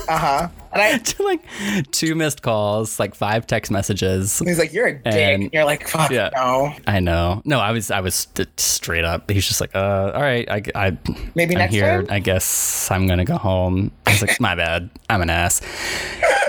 [0.08, 0.48] Uh huh.
[0.74, 4.40] And I to like two missed calls, like five text messages.
[4.40, 5.02] he's like you're a dick.
[5.06, 6.30] And- And you're like fuck Yeah.
[6.36, 6.74] no.
[6.88, 7.42] I know.
[7.46, 9.30] No, I was, I was st- straight up.
[9.30, 10.98] He's just like, uh, all right, I, I,
[11.36, 12.02] Maybe I'm next here.
[12.04, 12.08] time?
[12.10, 13.92] I guess I'm gonna go home.
[14.08, 14.90] I was like, my bad.
[15.10, 15.62] I'm an ass.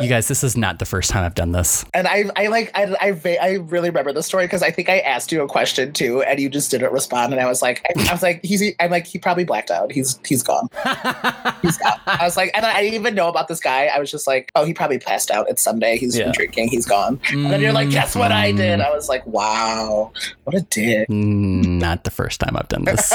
[0.00, 1.84] You guys, this is not the first time I've done this.
[1.94, 4.98] And I, I like, I, I, I really remember the story because I think I
[5.00, 7.32] asked you a question too, and you just didn't respond.
[7.32, 9.92] And I was like, I, I was like, he's, I'm like, he probably blacked out.
[9.92, 10.68] He's, he's gone.
[11.62, 12.00] he's gone.
[12.06, 13.86] I was like, and I didn't even know about this guy.
[13.86, 15.48] I was just like, oh, he probably passed out.
[15.50, 15.96] It's Sunday.
[15.98, 16.26] He's Yeah.
[16.26, 16.68] been drinking.
[16.68, 17.20] He's gone.
[17.30, 18.80] And then you're like, guess what I did?
[18.80, 20.12] I was like, wow,
[20.44, 21.08] what a dick.
[21.08, 23.12] Mm, Not the first time I've done this.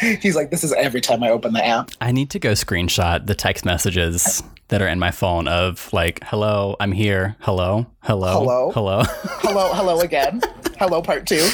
[0.20, 1.90] he's like, this is every time I open the app.
[2.00, 6.18] I need to go screenshot the text messages that are in my phone of like,
[6.24, 7.36] hello, I'm here.
[7.40, 8.70] Hello, hello, Hello?
[8.72, 9.02] hello.
[9.42, 10.40] Hello, hello again.
[10.78, 11.46] hello, part two.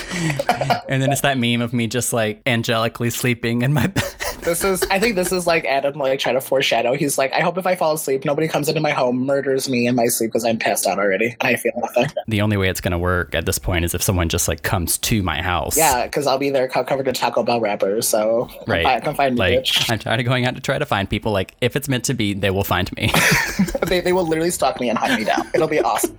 [0.89, 4.08] and then it's that meme of me just like angelically sleeping in my bed.
[4.49, 6.95] This is, I think this is like Adam like trying to foreshadow.
[6.95, 9.87] He's like, I hope if I fall asleep, nobody comes into my home, murders me
[9.87, 11.37] in my sleep because I'm passed out already.
[11.43, 12.07] I feel nothing.
[12.29, 14.63] the only way it's going to work at this point is if someone just like
[14.63, 15.77] comes to my house.
[15.77, 18.09] Yeah, because I'll be there co- covered in Taco Bell wrappers.
[18.09, 18.83] So Right.
[18.85, 19.91] fi- come find me, Like bitch.
[19.93, 21.31] I'm tired of going out to try to find people.
[21.31, 23.13] Like if it's meant to be, they will find me.
[23.87, 25.47] they, they will literally stalk me and hunt me down.
[25.53, 26.17] It'll be awesome.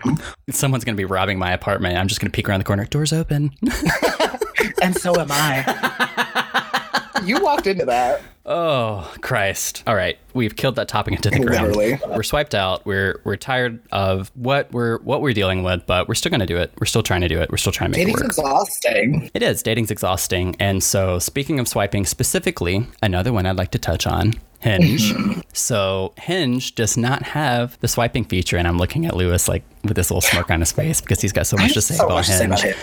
[0.51, 1.97] Someone's gonna be robbing my apartment.
[1.97, 2.85] I'm just gonna peek around the corner.
[2.85, 3.51] Doors open.
[4.83, 6.25] and so am I.
[7.29, 8.21] you walked into that.
[8.45, 9.83] oh Christ!
[9.87, 11.75] All right, we've killed that topic into the ground.
[11.75, 11.99] Literally.
[12.15, 12.85] We're swiped out.
[12.85, 16.57] We're we're tired of what we're what we're dealing with, but we're still gonna do
[16.57, 16.71] it.
[16.79, 17.49] We're still trying to do it.
[17.51, 18.45] We're still trying to make it Dating's work.
[18.47, 19.31] exhausting.
[19.33, 19.61] It is.
[19.63, 20.55] Dating's exhausting.
[20.59, 25.13] And so, speaking of swiping specifically, another one I'd like to touch on Hinge.
[25.13, 25.39] Mm-hmm.
[25.53, 28.57] so, Hinge does not have the swiping feature.
[28.57, 31.31] And I'm looking at Lewis like with this little smirk on his face because he's
[31.31, 32.59] got so much to say so about to say Hinge.
[32.59, 32.77] about it.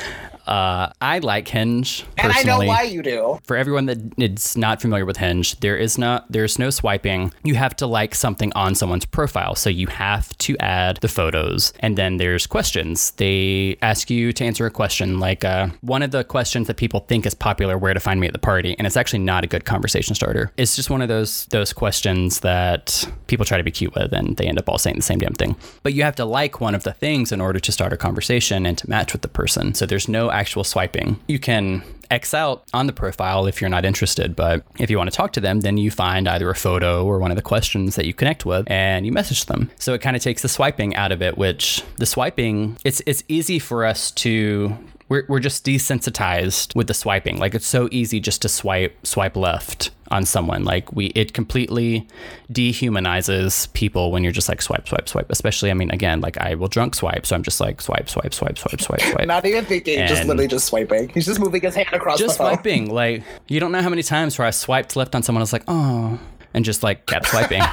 [0.46, 3.38] Uh, I like Hinge And I know why you do.
[3.44, 7.32] For everyone that is not familiar with Hinge, there is not there's no swiping.
[7.42, 9.54] You have to like something on someone's profile.
[9.54, 11.72] So you have to add the photos.
[11.80, 13.12] And then there's questions.
[13.12, 17.00] They ask you to answer a question like uh, one of the questions that people
[17.00, 19.46] think is popular, where to find me at the party, and it's actually not a
[19.46, 20.52] good conversation starter.
[20.56, 24.36] It's just one of those those questions that people try to be cute with and
[24.36, 25.56] they end up all saying the same damn thing.
[25.82, 28.66] But you have to like one of the things in order to start a conversation
[28.66, 29.74] and to match with the person.
[29.74, 31.18] So there's no actual swiping.
[31.26, 34.36] You can X out on the profile if you're not interested.
[34.36, 37.18] But if you want to talk to them, then you find either a photo or
[37.18, 39.70] one of the questions that you connect with and you message them.
[39.78, 43.24] So it kind of takes the swiping out of it, which the swiping, it's it's
[43.28, 44.76] easy for us to
[45.08, 47.38] we're, we're just desensitized with the swiping.
[47.38, 50.64] Like it's so easy just to swipe swipe left on someone.
[50.64, 52.06] Like we it completely
[52.52, 55.30] dehumanizes people when you're just like swipe, swipe, swipe.
[55.30, 57.26] Especially I mean again, like I will drunk swipe.
[57.26, 59.26] So I'm just like swipe, swipe, swipe, swipe, swipe, swipe.
[59.26, 61.08] Not even thinking, just literally just swiping.
[61.10, 62.54] He's just moving his hand across just the phone.
[62.54, 62.90] swiping.
[62.96, 65.40] Like you don't know how many times where I swiped left on someone.
[65.40, 66.18] I was like, oh,
[66.54, 67.62] and just like kept swiping.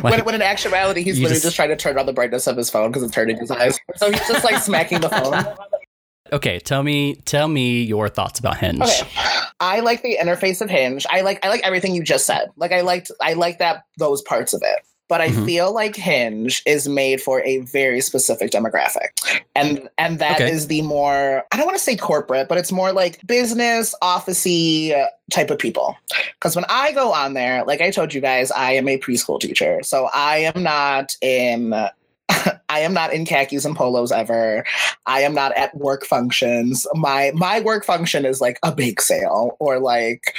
[0.00, 2.56] When, when in actuality, he's literally just- just, trying to turn on the brightness of
[2.56, 3.78] his phone because it's turning his eyes.
[3.96, 5.44] So he's just like smacking the phone.
[6.34, 8.82] Okay, tell me, tell me your thoughts about Hinge.
[8.82, 9.08] Okay.
[9.60, 11.06] I like the interface of Hinge.
[11.10, 12.50] I like I like everything you just said.
[12.56, 14.80] Like I liked I like that those parts of it.
[15.06, 15.44] But I Mhm.
[15.44, 19.08] feel like Hinge is made for a very specific demographic.
[19.54, 20.76] And and that is Okay.
[20.76, 25.06] the more I don't want to say corporate, but it's more like business, officey uh,
[25.30, 25.96] type of people.
[26.34, 29.38] Because when I go on there, like I told you guys, I am a preschool
[29.40, 29.80] teacher.
[29.82, 31.74] So I am not in
[32.74, 34.64] I am not in khakis and polos ever.
[35.06, 36.88] I am not at work functions.
[36.94, 40.36] My my work function is like a bake sale or like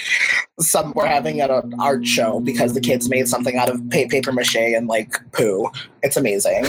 [0.59, 4.33] some we're having at an art show because the kids made something out of paper
[4.33, 5.71] mache and like poo.
[6.03, 6.65] It's amazing.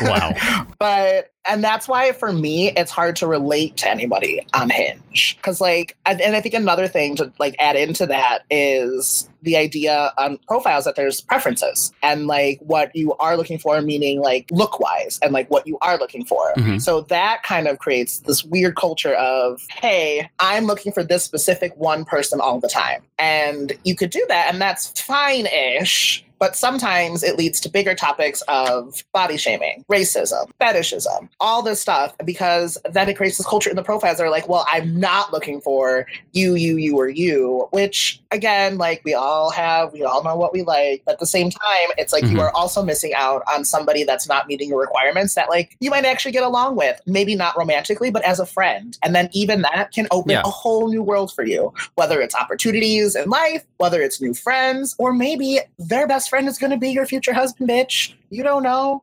[0.00, 0.66] Wow.
[0.78, 5.60] but and that's why for me it's hard to relate to anybody on Hinge because
[5.60, 10.38] like and I think another thing to like add into that is the idea on
[10.48, 15.18] profiles that there's preferences and like what you are looking for, meaning like look wise
[15.22, 16.52] and like what you are looking for.
[16.56, 16.80] Mhm.
[16.80, 21.76] So that kind of creates this weird culture of, hey, I'm looking for this specific
[21.76, 23.02] one person all the time.
[23.18, 26.24] And you could do that, and that's fine ish.
[26.38, 32.14] But sometimes it leads to bigger topics of body shaming, racism, fetishism, all this stuff,
[32.24, 35.32] because then it creates this culture in the profiles that are like, well, I'm not
[35.32, 40.22] looking for you, you, you, or you, which again, like we all have, we all
[40.22, 41.02] know what we like.
[41.06, 42.40] But at the same time, it's like you Mhm.
[42.40, 46.04] are also missing out on somebody that's not meeting your requirements that like you might
[46.04, 48.98] actually get along with, maybe not romantically, but as a friend.
[49.02, 50.42] And then even that can open Yeah.
[50.44, 54.94] a whole new world for you, whether it's opportunities in life, whether it's new friends,
[54.98, 58.14] or maybe their best friend is going to be your future husband, bitch.
[58.30, 59.02] You don't know.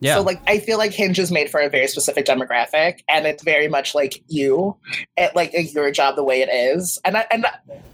[0.00, 0.14] Yeah.
[0.14, 3.42] So like I feel like Hinge is made for a very specific demographic, and it's
[3.42, 4.76] very much like you,
[5.16, 7.00] it, like your job the way it is.
[7.04, 7.46] And I, and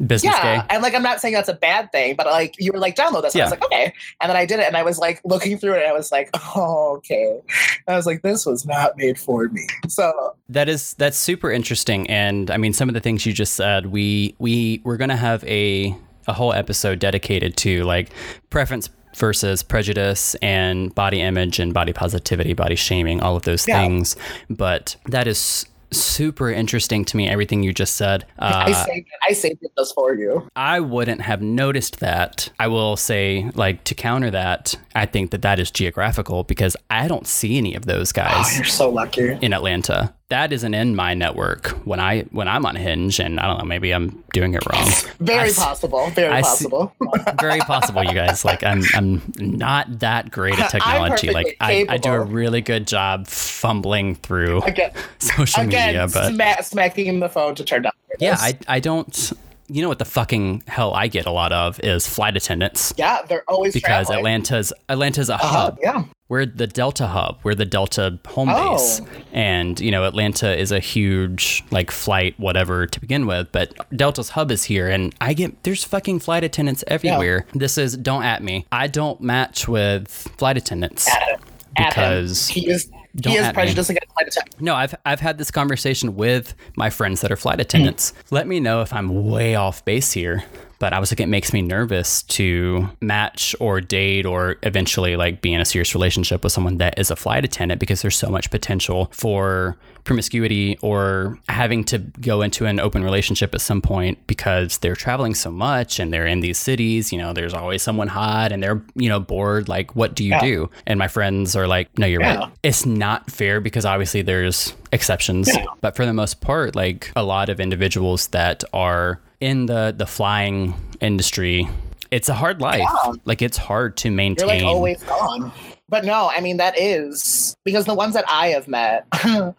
[0.07, 0.67] Business yeah, day.
[0.71, 3.23] and like I'm not saying that's a bad thing, but like you were like download
[3.23, 5.23] this, and I was like okay, and then I did it, and I was like
[5.25, 7.41] looking through it, and I was like oh okay,
[7.89, 9.67] I was like this was not made for me.
[9.89, 13.55] So That is that's super interesting, and I mean some of the things you just
[13.55, 13.87] said.
[13.87, 18.11] We we we're gonna have a a whole episode dedicated to like
[18.51, 23.81] preference versus prejudice and body image and body positivity, body shaming, all of those Yeah.
[23.81, 24.17] things.
[24.51, 27.29] But that is super interesting to me.
[27.29, 28.25] Everything you just said.
[28.41, 30.49] I Uh, saved it, I saved it just for you.
[30.57, 32.49] I wouldn't have noticed that.
[32.59, 37.07] I will say, like to counter that, I think that that is geographical because I
[37.07, 39.39] don't see any of those guys Oh, guys you're so lucky.
[39.41, 40.13] in Atlanta.
[40.31, 43.65] That isn't in my network when I when I'm on Hinge, and I don't know,
[43.65, 44.89] maybe I'm doing it wrong.
[45.21, 46.09] Very I possible.
[46.11, 46.95] Very I possible.
[47.41, 48.43] Very possible, you guys.
[48.45, 51.31] Like I'm I'm not that great at technology.
[51.31, 56.33] Like I, I do a really good job fumbling through again, social again, media, but
[56.33, 57.93] sma- smacking the phone to turn down.
[58.19, 59.33] yeah, I I don't.
[59.69, 63.23] You know what the fucking hell I get a lot of is flight attendants yeah,
[63.29, 64.19] they're always because traveling.
[64.19, 65.79] Atlanta's Atlanta's a Uh-huh, hub.
[65.83, 66.05] yeah.
[66.29, 67.39] We're the Delta hub.
[67.43, 68.73] We're the Delta home Oh.
[68.73, 69.01] base.
[69.33, 73.49] And, you know, Atlanta is a huge, like, flight, whatever to begin with.
[73.53, 74.89] But Delta's hub is here.
[74.89, 77.47] And I get, there's fucking flight attendants everywhere.
[77.55, 78.67] This is, don't at me.
[78.73, 81.07] I don't match with flight attendants.
[81.09, 81.41] At him.
[81.77, 82.11] At him.
[82.13, 83.55] Because- he is Don't he is at me.
[83.55, 84.61] prejudiced against flight attendants.
[84.61, 88.11] No, I've, I've had this conversation with my friends that are flight attendants.
[88.11, 88.35] Hmm.
[88.35, 90.45] Let me know if I'm way off base here.
[90.85, 95.41] But I was like, it makes me nervous to match or date or eventually like
[95.41, 98.29] be in a serious relationship with someone that is a flight attendant because there's so
[98.29, 104.19] much potential for promiscuity or having to go into an open relationship at some point
[104.27, 107.11] because they're traveling so much and they're in these cities.
[107.11, 109.71] You know, there's always someone hot and they're, you know, bored.
[109.71, 110.41] Like, what do you Yeah.
[110.43, 110.71] do?
[110.87, 112.37] And my friends are like, no, you're Yeah.
[112.41, 115.65] right it's not fair because obviously there's exceptions Yeah.
[115.81, 120.07] but for the most part like a lot of individuals that are in the the
[120.07, 121.69] flying industry
[122.11, 123.13] it's a hard life Yeah.
[123.25, 125.51] like it's hard to You're maintain like always gone.
[125.89, 129.05] But no, I mean that is because the ones that I have met,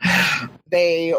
[0.72, 1.14] they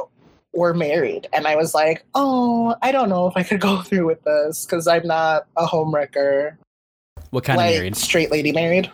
[0.52, 4.06] were married, and I was like, oh, I don't know if I could go through
[4.06, 6.56] with this because I'm not a homewrecker.
[7.30, 8.90] what kind like of married straight lady married.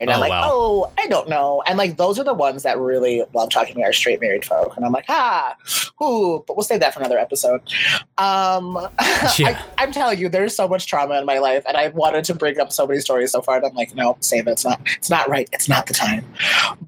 [0.00, 0.48] And I'm Oh, like, wow.
[0.50, 1.62] oh, I don't know.
[1.66, 4.74] And like, those are the ones that really love talking to our straight married folk.
[4.76, 5.54] And I'm like, ah,
[6.02, 7.60] ooh, but we'll save that for another episode.
[8.18, 8.78] Um,
[9.38, 9.62] Yeah.
[9.78, 12.34] I, am telling you, there's so much trauma in my life, and I've wanted to
[12.34, 13.56] bring up so many stories so far.
[13.58, 14.52] And I'm like, no, save it.
[14.52, 14.80] It's not.
[14.96, 15.48] It's not right.
[15.52, 16.24] It's not the time.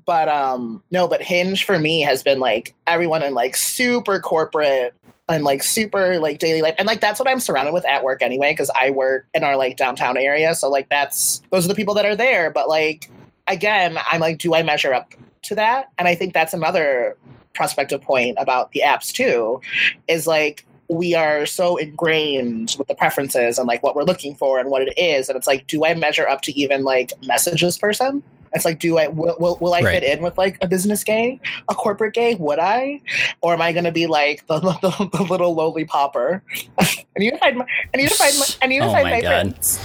[0.07, 4.95] But um, no, but Hinge for me has been like everyone in like super corporate
[5.29, 8.23] and like super like daily life and like that's what i'm surrounded with at work
[8.23, 11.75] anyway because i work in our like downtown area so like that's those are the
[11.75, 13.09] people that are there but like
[13.47, 15.91] again i'm like do i measure up to that?
[15.99, 17.17] And i think that's another
[17.55, 19.61] prospective point about the apps too
[20.09, 24.59] is like we are so ingrained with the preferences and like what we're looking for
[24.59, 27.61] and what it is and it's like do i measure up to even like message
[27.61, 28.23] this person
[28.55, 30.01] it's like do i will, will, will i Right.
[30.03, 33.01] fit in with like a business gay a corporate gay would i
[33.41, 36.43] or am i going to be like the, the, the little lowly popper
[36.79, 36.87] i
[37.19, 39.11] need to find my i need to find my i need to Oh find my
[39.13, 39.29] my, God.
[39.29, 39.79] friends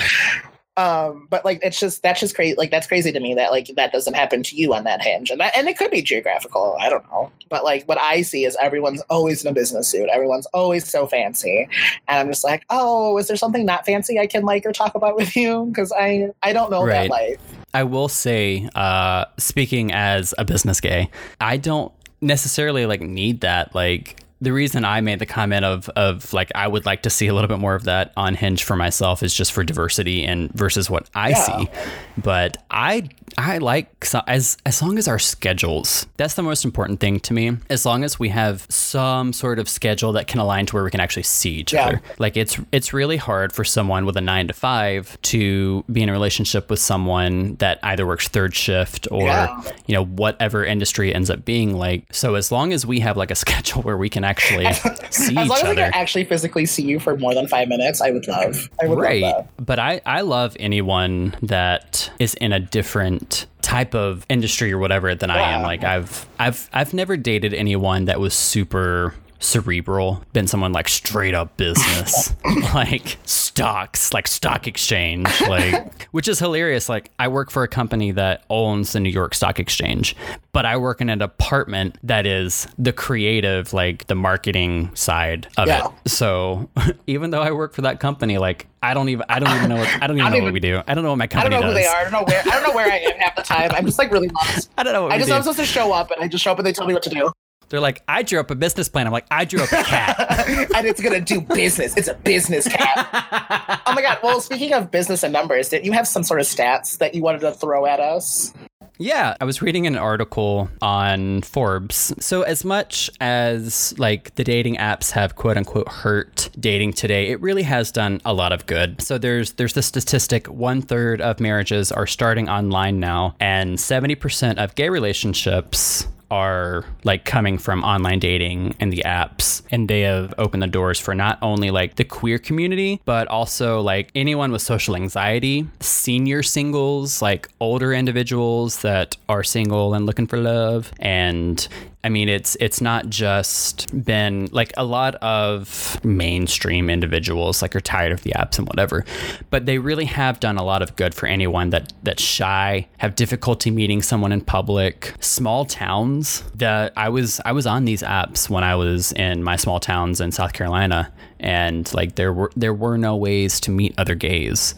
[0.77, 3.67] um but like it's just that's just crazy like that's crazy to me that like
[3.75, 5.29] that doesn't happen to you on that hinge.
[5.31, 7.31] And that and it could be geographical i don't know.
[7.49, 10.07] But like what i see is everyone's always in a business suit.
[10.09, 11.67] Everyone's always so fancy.
[12.07, 14.95] And i'm just like oh is there something not fancy i can like or talk
[14.95, 15.65] about with you?
[15.65, 17.09] Because i i don't know Right.
[17.09, 17.39] that life.
[17.73, 21.09] I will say, uh, speaking as a business gay,
[21.41, 23.75] I don't necessarily like need that.
[23.75, 27.28] Like, the reason I made the comment of of like I would like to see
[27.28, 30.52] a little bit more of that on Hinge for myself is just for diversity and
[30.54, 31.43] versus what I Yeah.
[31.43, 31.69] see.
[32.17, 36.06] But I I like so as as long as our schedules.
[36.17, 37.58] That's the most important thing to me.
[37.69, 40.91] As long as we have some sort of schedule that can align to where we
[40.91, 41.86] can actually see each Yeah.
[41.88, 42.02] other.
[42.19, 46.10] Like it's it's really hard for someone with a 9 to 5 to be in
[46.10, 49.62] a relationship with someone that either works third shift or Yeah.
[49.86, 52.06] you know whatever industry ends up being like.
[52.12, 54.71] So as long as we have like a schedule where we can actually
[55.09, 55.75] see As each long as I other.
[55.75, 58.69] can actually physically see you for more than five minutes, I would love.
[58.81, 63.93] I would right love but i i love anyone that is in a different type
[63.95, 68.19] of industry or whatever than i am like i've i've i've never dated anyone that
[68.19, 72.36] was super cerebral been someone like straight up business
[72.73, 78.12] like stocks like stock exchange like which is hilarious like i work for a company
[78.12, 80.15] that owns the new york stock exchange
[80.54, 85.67] but i work in an department that is the creative like the marketing side of
[85.67, 85.88] Yeah.
[86.06, 86.69] it so
[87.08, 89.76] even though I work for that company, like I don't even I don't even know
[89.78, 90.82] what I don't even I don't know even- what we do.
[90.88, 91.84] I don't know what my I company don't know who does.
[91.84, 91.97] they are.
[91.97, 92.41] I don't know where.
[92.41, 93.71] I don't know where I am half the time.
[93.73, 94.69] I'm just like really lost.
[94.78, 95.32] I don't know what I just.
[95.32, 97.04] I'm supposed to show up, and I just show up, and they tell me what
[97.04, 97.32] to do,
[97.69, 99.08] They're like, I drew up a business plan.
[99.08, 100.47] I'm like, I drew up a cat.
[100.75, 101.95] and it's gonna do business.
[101.97, 103.82] It's a business cat.
[103.86, 104.19] oh my god.
[104.23, 107.21] Well, speaking of business and numbers, did you have some sort of stats that you
[107.21, 108.53] wanted to throw at us?
[108.99, 112.13] Yeah, I was reading an article on Forbes.
[112.19, 117.39] So as much as like the dating apps have quote unquote hurt dating today, it
[117.39, 119.01] really has done a lot of good.
[119.01, 124.15] So there's there's the statistic one third of marriages are starting online now, and seventy
[124.15, 130.01] percent of gay relationships are like coming from online dating and the apps and they
[130.01, 134.51] have opened the doors for not only like the queer community but also like anyone
[134.51, 140.91] with social anxiety senior singles like older individuals that are single and looking for love
[140.99, 141.67] and
[142.08, 147.82] I mean, it's it's not just been like a lot of mainstream individuals like are
[147.82, 149.04] tired of the apps and whatever,
[149.50, 153.15] but they really have done a lot of good for anyone that that's shy, have
[153.15, 155.15] difficulty meeting someone in public.
[155.20, 159.58] Small towns that I was I was on these apps when I was in my
[159.58, 163.93] small towns in South Carolina, and like there were there were no ways to meet
[163.98, 164.76] other gays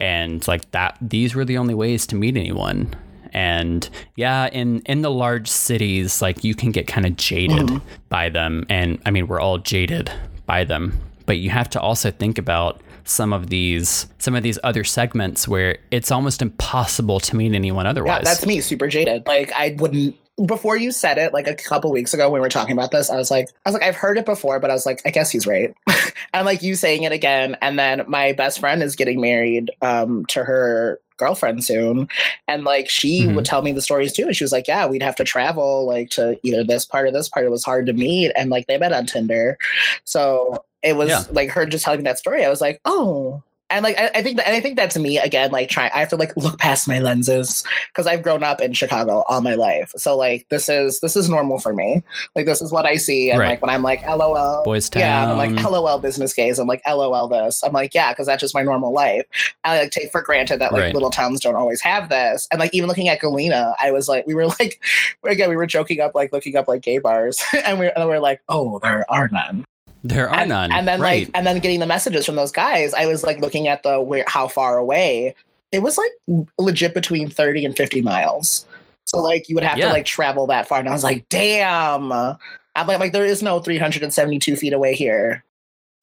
[0.00, 2.94] and like that these were the only ways to meet anyone
[3.34, 7.80] and yeah in in the large cities like you can get kind of jaded mm.
[8.08, 10.10] by them and i mean we're all jaded
[10.46, 14.58] by them but you have to also think about some of these some of these
[14.64, 18.20] other segments where it's almost impossible to meet anyone otherwise.
[18.20, 19.26] Yeah, that's me, super jaded.
[19.26, 20.16] Like I wouldn't.
[20.46, 23.08] Before you said it, like a couple weeks ago when we were talking about this,
[23.08, 25.10] I was like, I was like, I've heard it before, but I was like, I
[25.10, 25.72] guess he's right.
[26.34, 30.26] and like you saying it again, and then my best friend is getting married um,
[30.26, 32.08] to her girlfriend soon,
[32.48, 33.36] and like she Mhm.
[33.36, 34.24] would tell me the stories too.
[34.26, 37.12] And she was like, Yeah, we'd have to travel like to either this part or
[37.12, 37.46] this part.
[37.46, 39.56] It was hard to meet, and like they met on Tinder,
[40.02, 41.22] so it was Yeah.
[41.30, 42.44] like her just telling me that story.
[42.44, 43.40] I was like, Oh.
[43.74, 45.98] And like I, I think that and I think that's me again, like trying I
[45.98, 49.54] have to like look past my lenses because I've grown up in Chicago all my
[49.54, 49.92] life.
[49.96, 52.02] So like this is this is normal for me.
[52.36, 53.30] Like this is what I see.
[53.30, 53.48] And Right.
[53.50, 56.58] like when I'm like LOL boys town yeah, I'm like LOL business gays.
[56.60, 57.64] I'm like LOL this.
[57.64, 59.24] I'm like yeah, because that's just my normal life.
[59.64, 60.94] I like take for granted that like Right.
[60.94, 62.46] little towns don't always have this.
[62.52, 64.80] And like even looking at Galena, I was like we were like
[65.24, 68.14] again we were joking up like looking up like gay bars, and we and we
[68.14, 69.64] are like oh there are none.
[70.04, 72.52] There are and, none and then right like and then getting the messages from those
[72.52, 75.34] guys, I was like looking at the where how far away.
[75.72, 76.12] It was like
[76.58, 78.64] legit between 30 and 50 miles.
[79.06, 79.86] So like you would have Yeah.
[79.88, 80.78] to like travel that far.
[80.78, 82.12] And I was like, damn.
[82.12, 85.42] I'm like, like there is no 372 feet away here.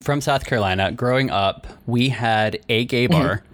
[0.02, 3.22] from South Carolina, growing up, we had a gay Mm-hmm.
[3.22, 3.44] bar.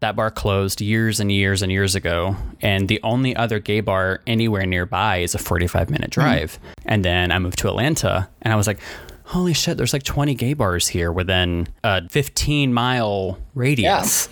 [0.00, 2.36] That bar closed years and years and years ago.
[2.60, 6.20] And the only other gay bar anywhere nearby is a 45 minute Mm-hmm.
[6.20, 6.58] drive.
[6.84, 8.78] And then I moved to Atlanta and I was like,
[9.26, 14.28] holy shit, there's like 20 gay bars here within a 15 mile radius.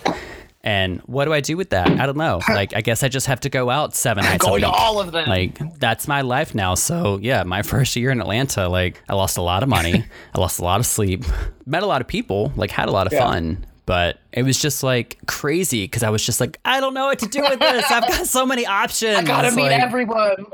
[0.63, 1.87] And what do I do with that?
[1.99, 2.41] I don't know.
[2.49, 4.63] Like, I guess I just have to go out seven nights a Going week.
[4.63, 5.27] to all of them.
[5.29, 6.73] Like that's my life now.
[6.73, 10.03] So yeah, my first year in Atlanta, like I lost a lot of money,
[10.33, 11.23] I lost a lot of sleep,
[11.67, 13.19] met a lot of people, like had a lot of Yeah.
[13.25, 13.65] fun.
[13.85, 17.19] But it was just like crazy because I was just like, I don't know what
[17.19, 17.85] to do with this.
[17.91, 19.15] I've got so many options.
[19.19, 20.47] I gotta meet Like, everyone.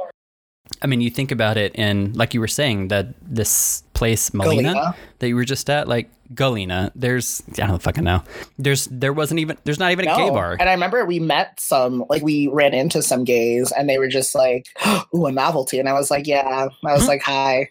[0.82, 4.74] I mean, you think about it, and like you were saying, that this place, Molina,
[4.74, 4.96] Galena.
[5.22, 6.92] That you were just at, like Galena.
[6.96, 8.24] There's I don't fucking know.
[8.58, 10.58] There's there wasn't even there's not even a gay bar.
[10.60, 14.08] And I remember we met some, like we ran into some gays, and they were
[14.08, 14.68] just like,
[15.16, 17.08] "Ooh, a novelty," and I was like, "Yeah." I was hmm.
[17.08, 17.70] like, "Hi."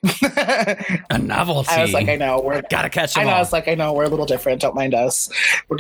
[1.11, 1.71] A novelty.
[1.73, 3.37] I was like, "I know we're." Gotta catch I them know.
[3.37, 4.61] I was like, I know we're a little different.
[4.61, 5.31] Don't mind us.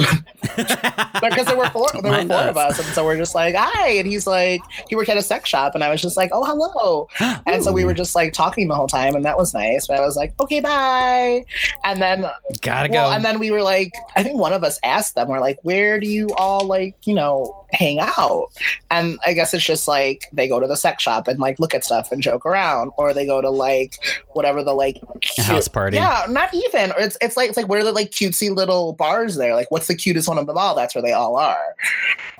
[1.20, 2.48] Because there were four, Don't there were four us.
[2.48, 5.22] of us, and so we're just like, "Hi," and he's like, he worked at a
[5.22, 7.08] sex shop, and I was just like, "Oh, hello,"
[7.46, 9.86] and so we were just like talking the whole time, and that was nice.
[9.86, 11.44] But I was like, "Okay, bye,"
[11.84, 12.26] and then
[12.60, 13.14] Gotta well, go.
[13.14, 16.00] and then we were like, I think one of us asked them, we're like, where
[16.00, 18.48] do you all like, you know, hang out?
[18.90, 21.74] And I guess it's just like they go to the sex shop and like look
[21.74, 23.96] at stuff and joke around, or they go to like
[24.32, 25.00] whatever the like
[25.38, 25.96] A house party.
[25.96, 26.92] Yeah, not even.
[26.92, 29.54] Or it's it's like it's like where are the like cutesy little bars there?
[29.54, 30.74] Like what's the cutest one of them all?
[30.74, 31.76] That's where they all are.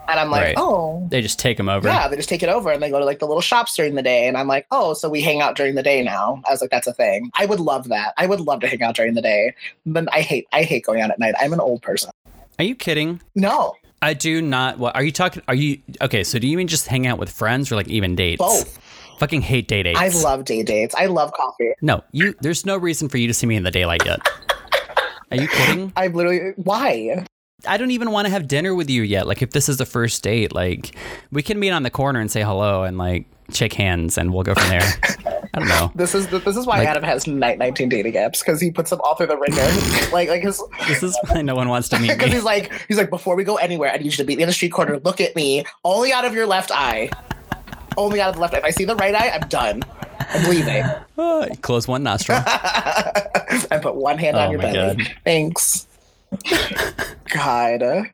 [0.09, 0.55] And I'm like, Right.
[0.59, 1.07] oh.
[1.11, 1.87] they just take them over.
[1.89, 3.95] Yeah, they just take it over and they go to like the little shops during
[3.95, 4.27] the day.
[4.27, 6.43] And I'm like, oh, so we hang out during the day now.
[6.49, 7.31] I was like, that's a thing.
[7.39, 8.15] I would love that.
[8.17, 9.55] I would love to hang out during the day.
[9.87, 11.35] But I hate I hate going out at night.
[11.39, 12.11] I'm an old person.
[12.59, 13.21] Are you kidding?
[13.37, 14.79] No, I do not.
[14.79, 15.43] What are you talking?
[15.47, 16.25] Are you okay?
[16.25, 18.39] So do you mean just hang out with friends or like even dates?
[18.41, 18.79] both.
[19.19, 20.01] Fucking hate date dates.
[20.01, 20.95] I love day dates.
[20.95, 21.73] I love coffee.
[21.83, 22.35] No, you.
[22.41, 24.21] There's no reason for you to see me in the daylight yet.
[25.31, 25.93] Are you kidding?
[25.97, 27.25] I literally why?
[27.67, 29.27] I don't even want to have dinner with you yet.
[29.27, 30.95] Like if this is the first date, like
[31.33, 34.45] we can meet on the corner and say hello and like shake hands and we'll
[34.45, 34.83] go from there.
[35.53, 35.91] I don't know.
[35.97, 38.91] This is this is why Like- Adam has night 19 dating apps because he puts
[38.91, 40.11] them all through the wringer.
[40.13, 42.97] like like his This is why no one wants to meet because he's like he's
[42.99, 44.99] like before we go anywhere, I need you to meet me in the street corner.
[45.01, 47.11] Look at me, only out of your left eye.
[47.97, 48.59] Only out of the left eye.
[48.59, 49.83] If I see the right eye, I'm done.
[50.21, 50.85] I'm leaving.
[51.63, 52.39] Close one nostril.
[53.71, 54.97] and put one hand Oh on your belly.
[55.05, 55.17] God.
[55.25, 55.89] Thanks.
[57.35, 58.11] God.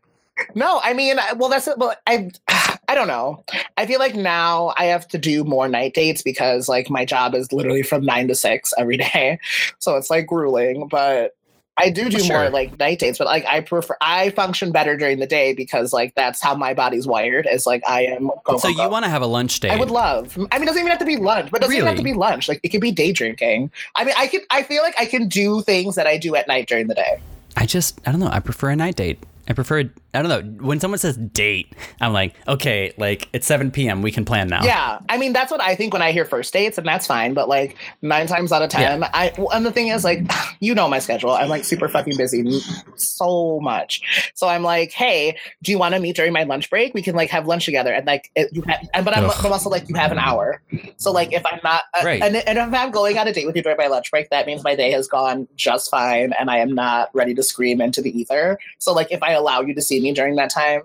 [0.55, 1.79] No, I mean, well, that's it.
[1.79, 2.31] Well, I,
[2.89, 3.43] I don't know.
[3.77, 7.35] I feel like now I have to do more night dates because like my job
[7.35, 9.39] is literally from nine to six every day,
[9.79, 10.89] so it's like grueling.
[10.89, 11.35] But
[11.79, 12.39] I do do Sure.
[12.43, 13.19] more like night dates.
[13.19, 16.75] But like I prefer, I function better during the day because like that's how my
[16.75, 17.47] body's wired.
[17.51, 18.31] Is like I am.
[18.45, 18.83] Go, So go, go.
[18.85, 19.73] you want to have a lunch date?
[19.73, 20.37] I would love.
[20.53, 22.03] I mean, it doesn't even have to be lunch, but it doesn't even have to
[22.05, 22.47] be lunch.
[22.49, 23.71] Like it could be day drinking.
[23.97, 24.43] I mean, I could.
[24.51, 27.21] I feel like I can do things that I do at night during the day.
[27.57, 28.29] I just, I don't know.
[28.29, 29.23] I prefer a night date.
[29.49, 30.64] I prefer, I don't know.
[30.66, 34.03] When someone says date, I'm like, okay, like it's 7 p.m.
[34.03, 34.64] We can plan now.
[34.64, 37.34] Yeah, I mean that's what I think when I hear first dates, and that's fine.
[37.34, 40.20] But like nine times out of ten, I and the thing is, like,
[40.61, 41.30] you know my schedule.
[41.30, 42.61] I'm like super fucking busy,
[42.97, 44.32] so much.
[44.34, 46.94] So I'm like, hey, do you want to meet during my lunch break?
[46.94, 49.44] We can like have lunch together, and like it, you have, and but I'm, but
[49.44, 50.61] also like you have an hour.
[50.97, 52.22] So like if I'm not, uh, Right.
[52.22, 54.47] and, and if I'm going on a date with you during my lunch break, that
[54.47, 58.03] means my day has gone just fine, and I am not ready to scream into
[58.03, 58.59] the ether.
[58.78, 60.82] So like if I allow you to see me during that time,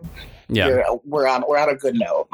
[0.50, 0.84] Yeah.
[1.06, 2.28] we're on we're on a good note.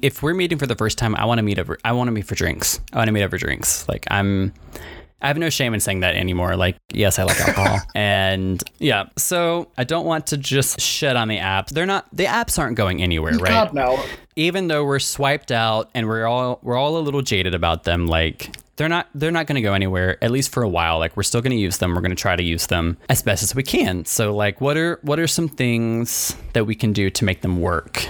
[0.00, 1.78] if we're meeting for the first time, I want to meet over.
[1.84, 2.80] I want to meet for drinks.
[2.92, 3.88] I want to meet over drinks.
[3.88, 4.52] Like I'm,
[5.20, 6.56] I have no shame in saying that anymore.
[6.56, 9.06] Like yes, I like alcohol, and yeah.
[9.16, 11.70] So I don't want to just shit on the apps.
[11.70, 12.06] They're not.
[12.12, 13.50] The apps aren't going anywhere, right?
[13.50, 14.00] God no.
[14.36, 18.06] Even though we're swiped out and we're all we're all a little jaded about them.
[18.06, 20.98] Like they're not they're not going to go anywhere at least for a while.
[20.98, 21.94] Like we're still going to use them.
[21.94, 24.04] We're going to try to use them as best as we can.
[24.06, 27.60] So like, what are what are some things that we can do to make them
[27.60, 28.06] work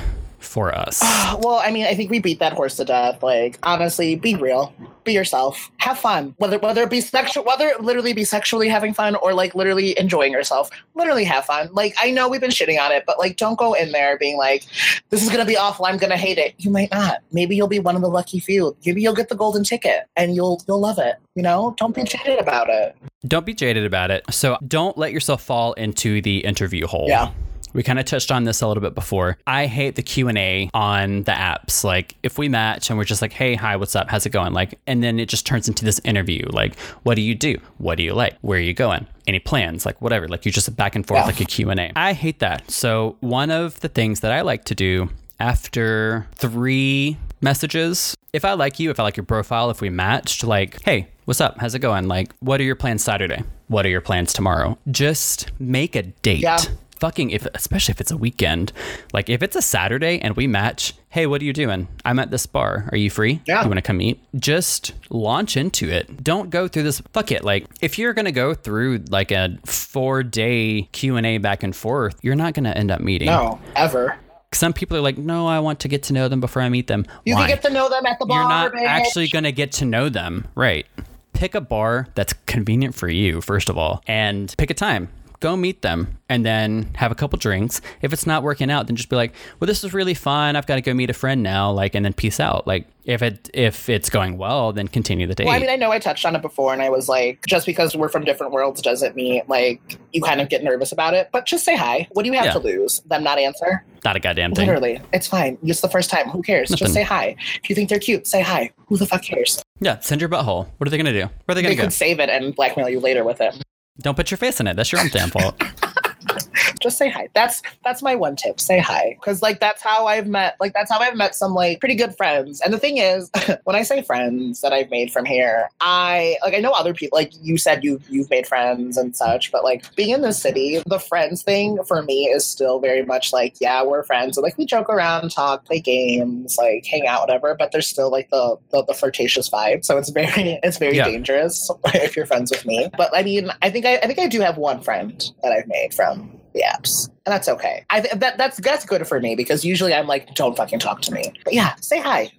[0.49, 1.03] for us?
[1.40, 3.22] Well, I mean, I think we beat that horse to death.
[3.22, 4.72] Like, honestly, be real,
[5.05, 6.34] be yourself, have fun.
[6.38, 9.96] Whether whether it be sexual, whether it literally be sexually having fun or like literally
[9.99, 11.68] enjoying yourself, literally have fun.
[11.72, 14.36] Like, I know we've been shitting on it, but like, don't go in there being
[14.38, 14.64] like,
[15.11, 15.84] "This is gonna be awful.
[15.84, 17.18] I'm gonna hate it." You might not.
[17.30, 18.74] Maybe you'll be one of the lucky few.
[18.86, 21.16] Maybe you'll get the golden ticket and you'll you'll love it.
[21.34, 22.96] You know, don't be jaded about it.
[23.26, 24.24] don't be jaded about it.
[24.30, 27.07] So don't let yourself fall into the interview hole.
[27.07, 27.30] Yeah.
[27.72, 29.38] We kind of touched on this a little bit before.
[29.46, 31.84] I hate the Q&A on the apps.
[31.84, 34.08] Like if we match and we're just like, "Hey, hi, what's up?
[34.10, 36.46] How's it going?" Like and then it just turns into this interview.
[36.50, 37.56] Like, "What do you do?
[37.78, 38.36] What do you like?
[38.40, 39.06] Where are you going?
[39.26, 40.28] Any plans?" Like whatever.
[40.28, 41.26] Like you just back and forth Yeah.
[41.26, 41.92] like a Q&A.
[41.96, 42.70] I hate that.
[42.70, 45.10] So one of the things that I like to do
[45.40, 50.44] after 3 messages, if I like you, if I like your profile, if we matched,
[50.44, 51.58] like, "Hey, what's up?
[51.58, 52.08] How's it going?
[52.08, 53.42] Like, what are your plans Saturday?
[53.68, 56.58] What are your plans tomorrow?" Just make a date Yeah.
[57.01, 58.72] Fucking if especially if it's a weekend
[59.12, 62.30] like if it's a saturday and we match hey what are you doing i'm at
[62.30, 63.62] this bar are you free Yeah.
[63.62, 67.44] you want to come eat just launch into it don't go through this fuck it
[67.44, 72.36] like if you're gonna go through like a four day q&a back and forth you're
[72.36, 74.16] not gonna end up meeting No, ever.
[74.53, 76.86] some people are like no i want to get to know them before i meet
[76.88, 77.42] them You Why?
[77.46, 78.40] can get to know them at the bar.
[78.40, 78.84] you're not bitch.
[78.86, 80.46] actually going to get to know them.
[80.55, 80.86] Right.
[81.34, 85.09] Pick a bar that's convenient for you, first of all, and pick a time.
[85.41, 87.80] Go meet them and then have a couple drinks.
[88.03, 90.57] If it's not working out, then just be like, "Well, this is really fun.
[90.57, 92.66] I've got to go meet a friend now." Like, and then peace out.
[92.66, 95.47] Like, if it if it's going well, then continue the date.
[95.47, 97.66] Well, I mean, I know I touched on it before, and I was like, just
[97.66, 99.80] because we're from different worlds doesn't mean like
[100.12, 101.28] you kind of get nervous about it.
[101.32, 102.09] But just say hi.
[102.12, 102.53] What do you have Yeah.
[102.53, 103.01] to lose?
[103.07, 103.84] Them not answer?
[104.05, 104.66] not a goddamn thing.
[104.66, 105.59] Literally, it's fine.
[105.62, 106.28] It's the first time.
[106.28, 106.70] Who cares?
[106.70, 106.84] Nothing.
[106.86, 107.34] Just say hi.
[107.62, 108.70] If you think they're cute, say hi.
[108.86, 109.61] Who the fuck cares?
[109.80, 110.66] Yeah, send your butthole.
[110.78, 111.18] What are they gonna do?
[111.18, 111.82] Where are they They gonna go?
[111.82, 113.55] They could save it and blackmail you later with it.
[114.01, 114.74] Don't put your face in it.
[114.76, 115.61] That's your own damn fault.
[116.79, 117.29] just say hi.
[117.35, 118.61] That's that's my one tip.
[118.61, 120.57] Say hi, because like that's how I've met.
[120.61, 122.61] Like that's how I've met some like pretty good friends.
[122.61, 123.31] And the thing is,
[123.64, 127.16] when I say friends that I've made from here, I like I know other people.
[127.16, 129.51] Like you said, you you've made friends and such.
[129.53, 133.33] But like being in the city, the friends thing for me is still very much
[133.33, 134.37] like yeah, we're friends.
[134.37, 137.55] So, like we joke around, talk, play games, like hang out, whatever.
[137.59, 139.85] But there's still like the the, the flirtatious vibe.
[139.85, 141.05] So it's very it's very Yeah.
[141.05, 142.89] dangerous if you're friends with me.
[142.97, 145.66] But I mean, I think I, I think I do have one friend that I've
[145.66, 147.84] made from the apps, and that's okay.
[147.90, 151.00] I th- that that's that's good for me because usually I'm like, don't fucking talk
[151.02, 151.32] to me.
[151.44, 152.30] But yeah, say hi.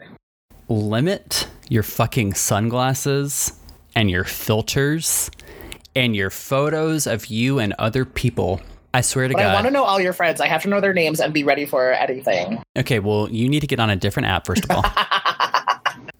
[0.68, 3.54] Limit your fucking sunglasses
[3.96, 5.32] and your filters
[5.96, 8.62] and your photos of you and other people.
[8.94, 9.40] I swear to God.
[9.40, 10.42] But I want to know all your friends.
[10.42, 12.62] I have to know their names and be ready for anything.
[12.78, 14.84] Okay, well, you need to get on a different app first of all.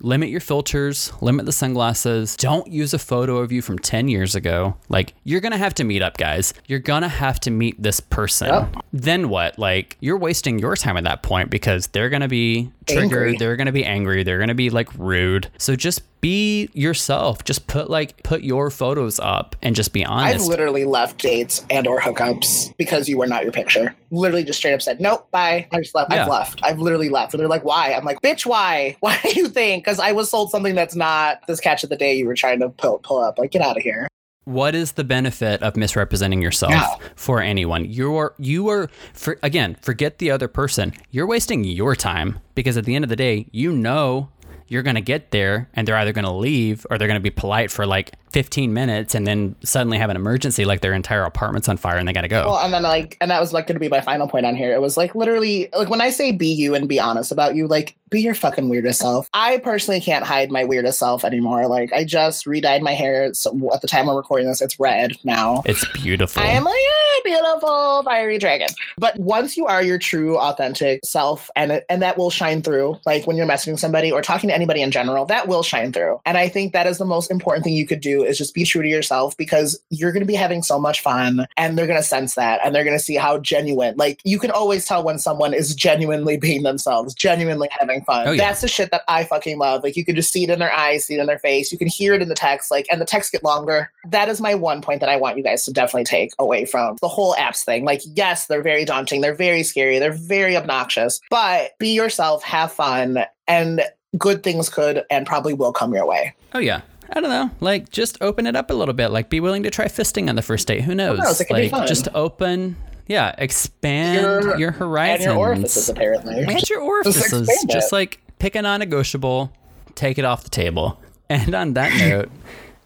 [0.02, 2.36] limit your filters, limit the sunglasses.
[2.38, 4.78] Don't use a photo of you from 10 years ago.
[4.88, 6.54] Like, you're going to have to meet up, guys.
[6.68, 8.48] You're going to have to meet this person.
[8.48, 8.76] Yep.
[8.94, 9.60] Then what?
[9.60, 13.04] Like, you're wasting your time at that point because they're going to be triggered.
[13.04, 13.38] Angry.
[13.38, 14.24] They're going to be angry.
[14.24, 15.50] They're going to be like rude.
[15.58, 17.44] So just be yourself.
[17.44, 20.44] Just put like, put your photos up and just be honest.
[20.44, 23.96] I've literally left dates and or hookups because you were not your picture.
[24.12, 25.68] Literally just straight up said, nope, bye.
[25.72, 26.12] I just left.
[26.12, 26.24] Yeah.
[26.24, 26.60] I've left.
[26.64, 27.34] I've literally left.
[27.34, 27.94] And they're like, why?
[27.94, 28.98] I'm like, bitch, why?
[29.00, 29.84] Why do you think?
[29.84, 32.60] Because I was sold something that's not this catch of the day you were trying
[32.60, 33.40] to pull, pull up.
[33.40, 34.08] Like, get out of here.
[34.50, 36.96] What is the benefit of misrepresenting yourself Yeah.
[37.16, 42.40] for anyone you're you are for again forget the other person you're wasting your time
[42.56, 44.30] because at the end of the day you know
[44.68, 47.24] you're going to get there and they're either going to leave or they're going to
[47.24, 51.24] be polite for like 15 minutes and then suddenly have an emergency like their entire
[51.24, 53.54] apartment's on fire and they got to go Well, and then like, and that was
[53.54, 54.74] like going to be my final point on here.
[54.74, 57.68] It was like literally, like when I say be you and be honest about you,
[57.68, 59.30] like be your fucking weirdest self.
[59.34, 61.68] I personally can't hide my weirdest self anymore.
[61.68, 63.34] Like I just re-dyed my hair.
[63.34, 65.62] So at the time we're recording this, it's red now.
[65.66, 66.76] it's beautiful I am like,
[67.24, 68.70] beautiful fiery dragon.
[68.98, 72.98] But once you are your true, authentic self, and it, and that will shine through,
[73.06, 76.20] like when you're messaging somebody or talking to anybody in general, that will shine through.
[76.26, 78.64] And I think that is the most important thing you could do is just be
[78.64, 82.00] true to yourself because you're going to be having so much fun, and they're going
[82.00, 83.96] to sense that, and they're going to see how genuine.
[83.98, 88.28] Like you can always tell when someone is genuinely being themselves, genuinely having fun.
[88.28, 88.48] Oh, yeah.
[88.48, 89.84] That's the shit that I fucking love.
[89.84, 91.72] Like you can just see it in their eyes, see it in their face.
[91.72, 93.92] You can hear it in the text, like, and the texts get longer.
[94.08, 96.98] That is my one point that I want you guys to definitely take away from
[97.02, 97.86] the whole apps thing.
[97.86, 102.72] Like, yes, they're very daunting, they're very scary, they're very obnoxious, but be yourself, have
[102.72, 103.82] fun, and
[104.18, 106.34] good things could and probably will come your way.
[106.54, 107.50] oh yeah I don't know.
[107.60, 109.10] Like, just open it up a little bit.
[109.10, 110.82] Like, be willing to try fisting on the first date.
[110.82, 111.20] Who knows?
[111.20, 111.42] knows?
[111.42, 112.76] It could be like, just open.
[113.08, 116.44] Yeah, expand Your- your, And your orifices, apparently.
[116.44, 117.50] and your orifices.
[117.50, 119.52] expand Just like pick a non-negotiable,
[119.96, 121.00] take it off the table.
[121.32, 122.30] And on that note,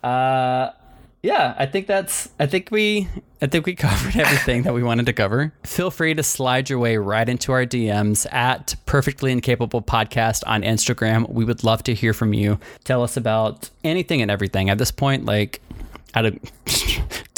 [0.04, 0.72] uh,
[1.24, 2.30] yeah, I think that's.
[2.38, 3.08] I think we.
[3.42, 5.54] I think we covered everything that we wanted to cover.
[5.64, 10.64] Feel free to slide your way right into our DMs at Perfectly Incapable Podcast on
[10.64, 11.30] Instagram.
[11.30, 12.60] We would love to hear from you.
[12.84, 14.70] Tell us about anything and everything.
[14.70, 15.62] At this point, like,
[16.14, 16.52] I don't.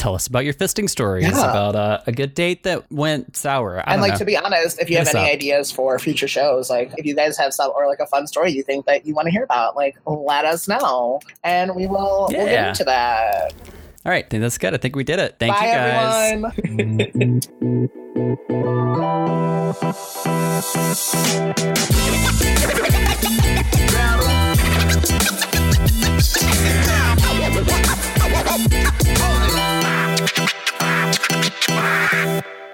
[0.06, 1.50] Tell us about your fisting stories, Yeah.
[1.50, 3.80] about uh, a good date that went sour.
[3.80, 4.18] I And like know.
[4.20, 5.34] to be honest, if you Hit have any up.
[5.34, 8.52] ideas for future shows, like if you guys have some or like a fun story
[8.52, 12.28] you think that you want to hear about, like let us know, and we will
[12.30, 12.70] we'll get Yeah.
[12.70, 13.54] into that.
[14.06, 14.76] All right, I think that's good.
[14.76, 15.38] I think we did it.
[15.40, 16.54] Thank Bye, you guys.
[16.54, 17.42] everyone.
[31.86, 32.65] Música